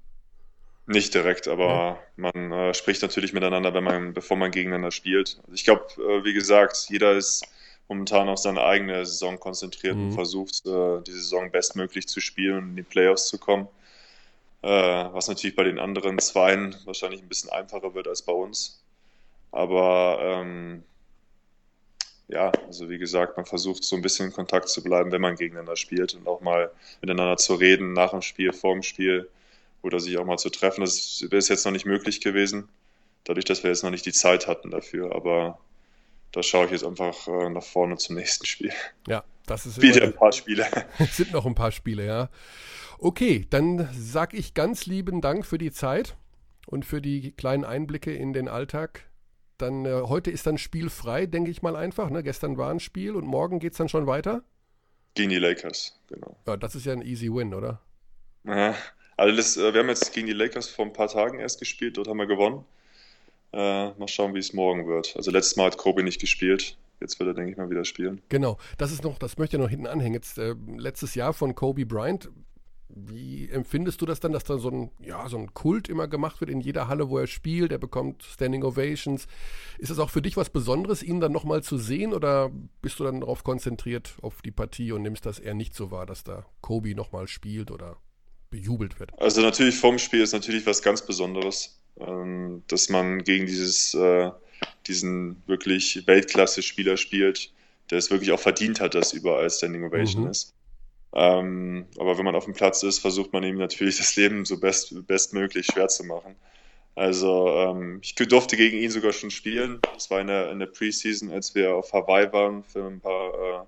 Nicht 0.87 1.15
direkt, 1.15 1.47
aber 1.47 1.67
ja. 1.67 1.99
man 2.17 2.53
äh, 2.53 2.75
spricht 2.75 3.03
natürlich 3.03 3.33
miteinander, 3.33 3.73
wenn 3.73 3.85
man, 3.85 4.15
bevor 4.15 4.37
man 4.37 4.51
gegeneinander 4.51 4.91
spielt. 4.91 5.39
Also 5.43 5.55
ich 5.55 5.65
glaube, 5.65 5.85
äh, 5.99 6.25
wie 6.25 6.35
gesagt, 6.35 6.87
jeder 6.89 7.13
ist 7.13 7.47
momentan 7.89 8.29
auf 8.29 8.39
seine 8.39 8.63
eigene 8.63 9.05
Saison 9.07 9.39
konzentriert 9.39 9.97
mhm. 9.97 10.07
und 10.07 10.13
versucht, 10.13 10.67
äh, 10.67 11.01
die 11.03 11.13
Saison 11.13 11.51
bestmöglich 11.51 12.09
zu 12.09 12.21
spielen 12.21 12.59
und 12.59 12.71
in 12.71 12.77
die 12.77 12.83
Playoffs 12.83 13.29
zu 13.29 13.39
kommen. 13.39 13.69
Äh, 14.63 14.69
was 14.69 15.29
natürlich 15.29 15.57
bei 15.57 15.65
den 15.65 15.79
anderen 15.79 16.19
Zweien 16.19 16.77
wahrscheinlich 16.85 17.21
ein 17.21 17.29
bisschen 17.29 17.51
einfacher 17.51 17.95
wird 17.95 18.09
als 18.09 18.23
bei 18.23 18.33
uns. 18.33 18.81
Aber 19.51 20.19
ähm, 20.21 20.83
ja, 22.29 22.51
also 22.67 22.89
wie 22.89 22.99
gesagt, 22.99 23.37
man 23.37 23.47
versucht 23.47 23.85
so 23.85 23.95
ein 23.95 24.03
bisschen 24.03 24.27
in 24.27 24.33
Kontakt 24.33 24.69
zu 24.69 24.83
bleiben, 24.83 25.13
wenn 25.13 25.21
man 25.21 25.37
gegeneinander 25.37 25.77
spielt 25.77 26.15
und 26.15 26.27
auch 26.27 26.41
mal 26.41 26.71
miteinander 27.01 27.37
zu 27.37 27.55
reden 27.55 27.93
nach 27.93 28.11
dem 28.11 28.23
Spiel, 28.23 28.53
vor 28.53 28.73
dem 28.73 28.83
Spiel 28.83 29.29
oder 29.83 30.01
sich 30.01 30.19
auch 30.19 30.25
mal 30.25 30.39
zu 30.39 30.51
treffen. 30.51 30.81
Das 30.81 31.21
ist 31.21 31.49
jetzt 31.49 31.65
noch 31.65 31.73
nicht 31.73 31.87
möglich 31.87 32.21
gewesen, 32.21 32.69
dadurch, 33.25 33.45
dass 33.45 33.63
wir 33.63 33.71
jetzt 33.71 33.83
noch 33.83 33.91
nicht 33.91 34.07
die 34.07 34.13
Zeit 34.13 34.47
hatten 34.47 34.71
dafür. 34.71 35.15
Aber 35.15 35.59
da 36.33 36.43
schaue 36.43 36.67
ich 36.67 36.73
jetzt 36.73 36.85
einfach 36.85 37.29
äh, 37.29 37.51
nach 37.51 37.63
vorne 37.63 37.97
zum 37.97 38.17
nächsten 38.17 38.47
Spiel. 38.47 38.73
Ja, 39.07 39.25
Das 39.47 39.67
ist 39.67 39.81
wieder 39.83 40.03
ein 40.03 40.15
paar 40.15 40.33
Spiele. 40.33 40.67
Es 40.99 41.17
sind 41.17 41.33
noch 41.33 41.47
ein 41.47 41.55
paar 41.55 41.73
Spiele, 41.73 42.07
ja. 42.07 42.31
Okay, 42.99 43.47
dann 43.51 43.89
sage 43.93 44.37
ich 44.37 44.55
ganz 44.55 44.87
lieben 44.87 45.21
Dank 45.21 45.45
für 45.45 45.59
die 45.59 45.73
Zeit 45.73 46.17
und 46.67 46.85
für 46.85 47.03
die 47.03 47.33
kleinen 47.33 47.65
Einblicke 47.65 48.15
in 48.15 48.33
den 48.33 48.49
Alltag. 48.49 49.11
Dann 49.59 49.85
äh, 49.85 50.03
heute 50.05 50.31
ist 50.31 50.47
dann 50.47 50.57
spielfrei, 50.59 51.27
denke 51.27 51.51
ich 51.51 51.63
mal 51.63 51.77
einfach. 51.77 52.11
Ne? 52.11 52.23
Gestern 52.23 52.57
war 52.57 52.71
ein 52.71 52.81
Spiel 52.81 53.15
und 53.15 53.27
morgen 53.27 53.59
geht 53.59 53.73
es 53.73 53.79
dann 53.79 53.89
schon 53.89 54.07
weiter. 54.07 54.43
Gegen 55.15 55.31
die 55.31 55.39
Lakers, 55.39 56.01
genau. 56.07 56.37
Ja, 56.47 56.57
das 56.57 56.75
ist 56.75 56.87
ja 56.87 56.93
ein 56.93 57.03
easy 57.03 57.29
win, 57.29 57.53
oder? 57.53 57.81
Ja, 58.45 58.75
also 59.23 59.37
das, 59.37 59.57
äh, 59.57 59.73
wir 59.73 59.81
haben 59.81 59.89
jetzt 59.89 60.13
gegen 60.13 60.27
die 60.27 60.33
Lakers 60.33 60.69
vor 60.69 60.85
ein 60.85 60.93
paar 60.93 61.07
Tagen 61.07 61.39
erst 61.39 61.61
gespielt, 61.61 61.97
dort 61.97 62.09
haben 62.09 62.19
wir 62.19 62.27
gewonnen. 62.27 62.65
Äh, 63.53 63.91
mal 63.91 64.09
schauen, 64.09 64.35
wie 64.35 64.41
es 64.41 64.53
morgen 64.53 64.89
wird. 64.89 65.15
Also 65.17 65.31
letztes 65.31 65.57
Mal 65.57 65.67
hat 65.67 65.77
Kobe 65.77 66.03
nicht 66.03 66.21
gespielt. 66.21 66.77
Jetzt 67.01 67.21
wird 67.21 67.29
er, 67.29 67.35
denke 67.35 67.53
ich 67.53 67.57
mal, 67.57 67.71
wieder 67.71 67.85
spielen. 67.85 68.21
Genau, 68.31 68.59
das 68.79 68.91
ist 68.91 69.05
noch, 69.05 69.19
das 69.19 69.39
möchte 69.39 69.57
ich 69.57 69.63
noch 69.63 69.69
hinten 69.69 69.87
anhängen. 69.87 70.15
Jetzt 70.15 70.39
äh, 70.39 70.57
letztes 70.77 71.15
Jahr 71.15 71.35
von 71.35 71.55
Kobe 71.55 71.87
Bryant. 71.87 72.31
Wie 72.89 73.49
empfindest 73.49 74.01
du 74.01 74.07
das 74.07 74.19
dann, 74.19 74.33
dass 74.33 74.43
da 74.43 74.59
so 74.59 74.71
ein, 74.71 74.91
ja, 74.99 75.29
so 75.29 75.39
ein 75.39 75.55
Kult 75.55 75.89
immer 75.89 76.09
gemacht 76.09 76.41
wird 76.41 76.51
in 76.51 76.61
jeder 76.61 76.89
Halle, 76.89 77.09
wo 77.09 77.19
er 77.19 77.29
spielt? 77.29 77.71
Er 77.71 77.79
bekommt 77.79 78.25
Standing 78.25 78.65
Ovations. 78.65 79.29
Ist 79.79 79.91
das 79.91 80.01
auch 80.01 80.11
für 80.11 80.21
dich 80.21 80.37
was 80.37 80.51
Besonderes, 80.51 81.03
ihn 81.03 81.21
dann 81.21 81.33
nochmal 81.33 81.63
zu 81.63 81.79
sehen? 81.79 82.13
Oder 82.13 82.51
bist 82.81 82.99
du 82.99 83.05
dann 83.05 83.21
darauf 83.21 83.45
konzentriert, 83.45 84.17
auf 84.21 84.43
die 84.43 84.51
Partie 84.51 84.91
und 84.91 85.03
nimmst 85.03 85.27
das 85.27 85.39
eher 85.39 85.55
nicht 85.55 85.75
so 85.75 85.93
wahr, 85.93 86.07
dass 86.07 86.25
da 86.25 86.45
Kobe 86.61 86.97
nochmal 86.97 87.29
spielt 87.29 87.71
oder 87.71 87.99
bejubelt 88.53 89.01
wird? 89.01 89.11
Also 89.21 89.41
natürlich 89.41 89.75
vom 89.75 89.99
Spiel 89.99 90.21
ist 90.21 90.33
natürlich 90.33 90.65
was 90.65 90.83
ganz 90.83 91.05
Besonderes, 91.05 91.81
ähm, 91.99 92.63
dass 92.69 92.89
man 92.89 93.25
gegen 93.25 93.47
dieses, 93.47 93.95
äh, 93.95 94.31
diesen 94.87 95.43
wirklich 95.47 96.07
Weltklasse-Spieler 96.07 96.97
spielt, 96.97 97.51
der 97.91 97.99
es 97.99 98.13
wirklich 98.13 98.31
auch 98.31 98.39
verdient 98.39 98.81
hat, 98.81 98.95
dass 98.95 99.13
überall 99.13 99.51
Standing 99.51 99.85
Ovation 99.85 100.25
mhm. 100.25 100.31
ist. 100.31 100.55
Ähm, 101.15 101.87
aber 101.99 102.17
wenn 102.17 102.25
man 102.25 102.37
auf 102.37 102.45
dem 102.45 102.55
Platz 102.55 102.83
ist, 102.85 103.01
versucht 103.01 103.33
man 103.33 103.43
ihm 103.43 103.57
natürlich 103.57 103.97
das 103.99 104.15
Leben 104.15 104.45
so 104.45 104.61
best, 104.61 104.95
bestmöglich 105.09 105.67
schwer 105.67 105.89
zu 105.89 106.05
machen. 106.05 106.37
Also 106.95 107.49
ähm, 107.49 108.01
ich 108.03 108.15
durfte 108.15 108.57
gegen 108.57 108.77
ihn 108.77 108.91
sogar 108.91 109.13
schon 109.13 109.31
spielen. 109.31 109.81
Das 109.95 110.11
war 110.11 110.21
in 110.21 110.27
der, 110.27 110.51
in 110.51 110.59
der 110.59 110.67
Preseason, 110.67 111.31
als 111.31 111.55
wir 111.55 111.75
auf 111.75 111.93
Hawaii 111.93 112.31
waren 112.33 112.63
für 112.65 112.87
ein 112.87 113.01
paar, 113.01 113.33
äh, 113.33 113.65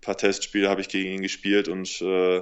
paar 0.00 0.16
Testspiele, 0.16 0.68
habe 0.70 0.80
ich 0.80 0.88
gegen 0.88 1.12
ihn 1.12 1.22
gespielt 1.22 1.68
und 1.68 2.00
äh, 2.00 2.40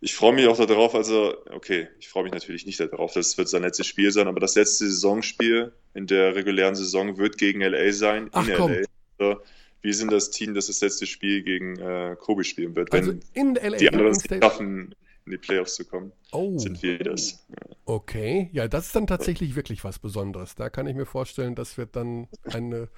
ich 0.00 0.14
freue 0.14 0.32
mich 0.34 0.46
auch 0.46 0.58
darauf, 0.58 0.94
also, 0.94 1.34
okay, 1.50 1.88
ich 1.98 2.08
freue 2.08 2.24
mich 2.24 2.32
natürlich 2.32 2.66
nicht 2.66 2.78
darauf, 2.80 3.12
das 3.14 3.38
wird 3.38 3.48
sein 3.48 3.62
letztes 3.62 3.86
Spiel 3.86 4.10
sein, 4.12 4.28
aber 4.28 4.40
das 4.40 4.54
letzte 4.54 4.86
Saisonspiel 4.86 5.72
in 5.94 6.06
der 6.06 6.34
regulären 6.34 6.74
Saison 6.74 7.16
wird 7.16 7.38
gegen 7.38 7.60
LA 7.62 7.92
sein, 7.92 8.28
Ach, 8.32 8.46
in 8.46 8.54
komm. 8.54 8.72
LA. 8.72 8.84
Also, 9.18 9.40
wir 9.80 9.94
sind 9.94 10.10
das 10.12 10.30
Team, 10.30 10.54
das 10.54 10.66
das 10.66 10.80
letzte 10.80 11.06
Spiel 11.06 11.42
gegen 11.42 11.78
äh, 11.78 12.16
Kobe 12.18 12.42
spielen 12.44 12.74
wird. 12.74 12.92
Also 12.92 13.12
Wenn 13.12 13.20
in 13.34 13.54
LA. 13.56 13.76
die 13.76 13.88
anderen 13.90 14.12
es 14.12 14.22
schaffen, 14.26 14.94
in 15.26 15.30
die 15.30 15.38
Playoffs 15.38 15.74
zu 15.76 15.84
kommen, 15.84 16.12
Oh, 16.32 16.58
sind 16.58 16.82
wir 16.82 16.98
das. 16.98 17.46
okay. 17.84 18.50
Ja, 18.52 18.66
das 18.68 18.86
ist 18.86 18.96
dann 18.96 19.06
tatsächlich 19.06 19.56
wirklich 19.56 19.84
was 19.84 19.98
Besonderes. 19.98 20.54
Da 20.54 20.68
kann 20.70 20.86
ich 20.86 20.94
mir 20.94 21.06
vorstellen, 21.06 21.54
das 21.54 21.76
wird 21.78 21.96
dann 21.96 22.28
eine, 22.44 22.88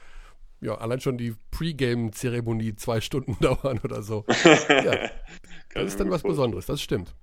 ja, 0.61 0.75
allein 0.77 1.01
schon 1.01 1.19
die 1.19 1.35
Pre-Game-Zeremonie 1.51 2.77
zwei 2.77 3.01
Stunden 3.01 3.37
dauern 3.41 3.81
oder 3.85 4.03
so. 4.03 4.25
Ja, 4.69 5.11
das 5.83 5.93
ist 5.93 6.01
dann 6.01 6.11
was. 6.11 6.23
Besonderes, 6.23 6.67
das 6.67 6.81
stimmt. 6.81 7.15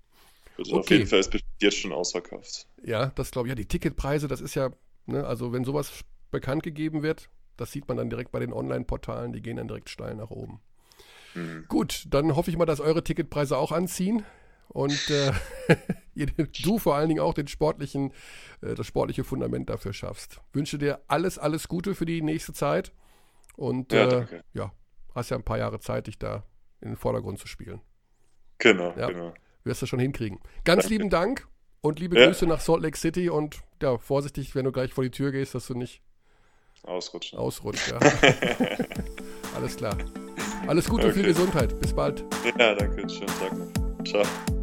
Also 0.58 0.74
Auf 0.76 0.80
Okay. 0.82 0.98
jeden 0.98 1.08
Fall 1.08 1.20
ist 1.20 1.34
jetzt 1.60 1.78
schon 1.78 1.92
ausverkauft. 1.92 2.68
Ja, 2.84 3.08
das 3.16 3.32
glaube 3.32 3.48
ich. 3.48 3.52
Ja, 3.52 3.56
die 3.56 3.66
Ticketpreise, 3.66 4.28
das 4.28 4.42
ist 4.42 4.56
ja, 4.56 4.70
ne, 5.08 5.26
also 5.26 5.52
wenn 5.54 5.64
sowas 5.64 6.02
bekannt 6.30 6.62
gegeben 6.64 7.02
wird, 7.02 7.30
das 7.58 7.72
sieht 7.72 7.88
man 7.88 7.98
dann 7.98 8.10
direkt 8.10 8.32
bei 8.32 8.40
den 8.40 8.54
Online-Portalen, 8.54 9.34
die 9.34 9.42
gehen 9.42 9.58
dann 9.58 9.68
direkt 9.68 9.90
steil 9.90 10.16
nach 10.16 10.30
oben. 10.30 10.62
Mhm. 11.34 11.66
Gut, 11.68 12.06
dann 12.10 12.36
hoffe 12.36 12.52
ich 12.52 12.58
mal, 12.58 12.66
dass 12.66 12.80
eure 12.80 13.04
Ticketpreise 13.04 13.58
auch 13.58 13.72
anziehen 13.72 14.24
und 14.70 15.10
äh, 15.10 15.32
du 16.64 16.78
vor 16.80 16.96
allen 16.96 17.10
Dingen 17.10 17.22
auch 17.22 17.34
den 17.34 17.48
sportlichen, 17.48 18.12
äh, 18.62 18.76
das 18.76 18.86
sportliche 18.86 19.24
Fundament 19.24 19.70
dafür 19.70 19.94
schaffst. 19.94 20.42
Wünsche 20.52 20.78
dir 20.78 21.02
alles, 21.08 21.40
alles 21.40 21.68
Gute 21.68 21.96
für 21.96 22.06
die 22.06 22.22
nächste 22.22 22.54
Zeit 22.54 22.92
und 23.56 23.92
Ja, 23.94 24.22
äh, 24.22 24.42
ja, 24.54 24.72
hast 25.16 25.30
ja 25.30 25.38
ein 25.38 25.44
paar 25.44 25.58
Jahre 25.58 25.80
Zeit, 25.80 26.08
dich 26.08 26.18
da 26.18 26.44
in 26.82 26.90
den 26.90 26.98
Vordergrund 26.98 27.40
zu 27.40 27.48
spielen. 27.48 27.82
Genau, 28.58 28.94
Ja. 28.98 29.08
genau. 29.08 29.34
Wirst 29.64 29.82
du 29.82 29.86
schon 29.86 30.00
hinkriegen. 30.00 30.40
Ganz 30.66 30.90
lieben 30.90 31.10
Dank 31.10 31.48
und 31.82 32.00
liebe 32.00 32.20
Ja. 32.20 32.26
Grüße 32.28 32.46
nach 32.46 32.60
Salt 32.60 32.82
Lake 32.84 32.98
City 32.98 33.30
und 33.30 33.62
ja, 33.82 33.98
vorsichtig, 33.98 34.56
wenn 34.56 34.66
du 34.66 34.72
gleich 34.72 34.94
vor 34.94 35.04
die 35.04 35.12
Tür 35.12 35.32
gehst, 35.32 35.56
dass 35.56 35.68
du 35.68 35.74
nicht 35.76 36.02
Ausrutschen. 36.84 37.40
ausrutscht. 37.40 37.90
Ja. 37.92 38.00
Alles 39.56 39.78
klar. 39.78 39.98
Alles 40.68 40.90
Gute 40.90 41.08
Okay. 41.08 41.24
Gesundheit. 41.24 41.80
Bis 41.80 41.94
bald. 41.94 42.24
Ja, 42.58 42.76
danke. 42.76 43.08
Schönen 43.10 43.28
Tag 43.28 43.54
noch. 43.58 44.04
Ciao. 44.06 44.63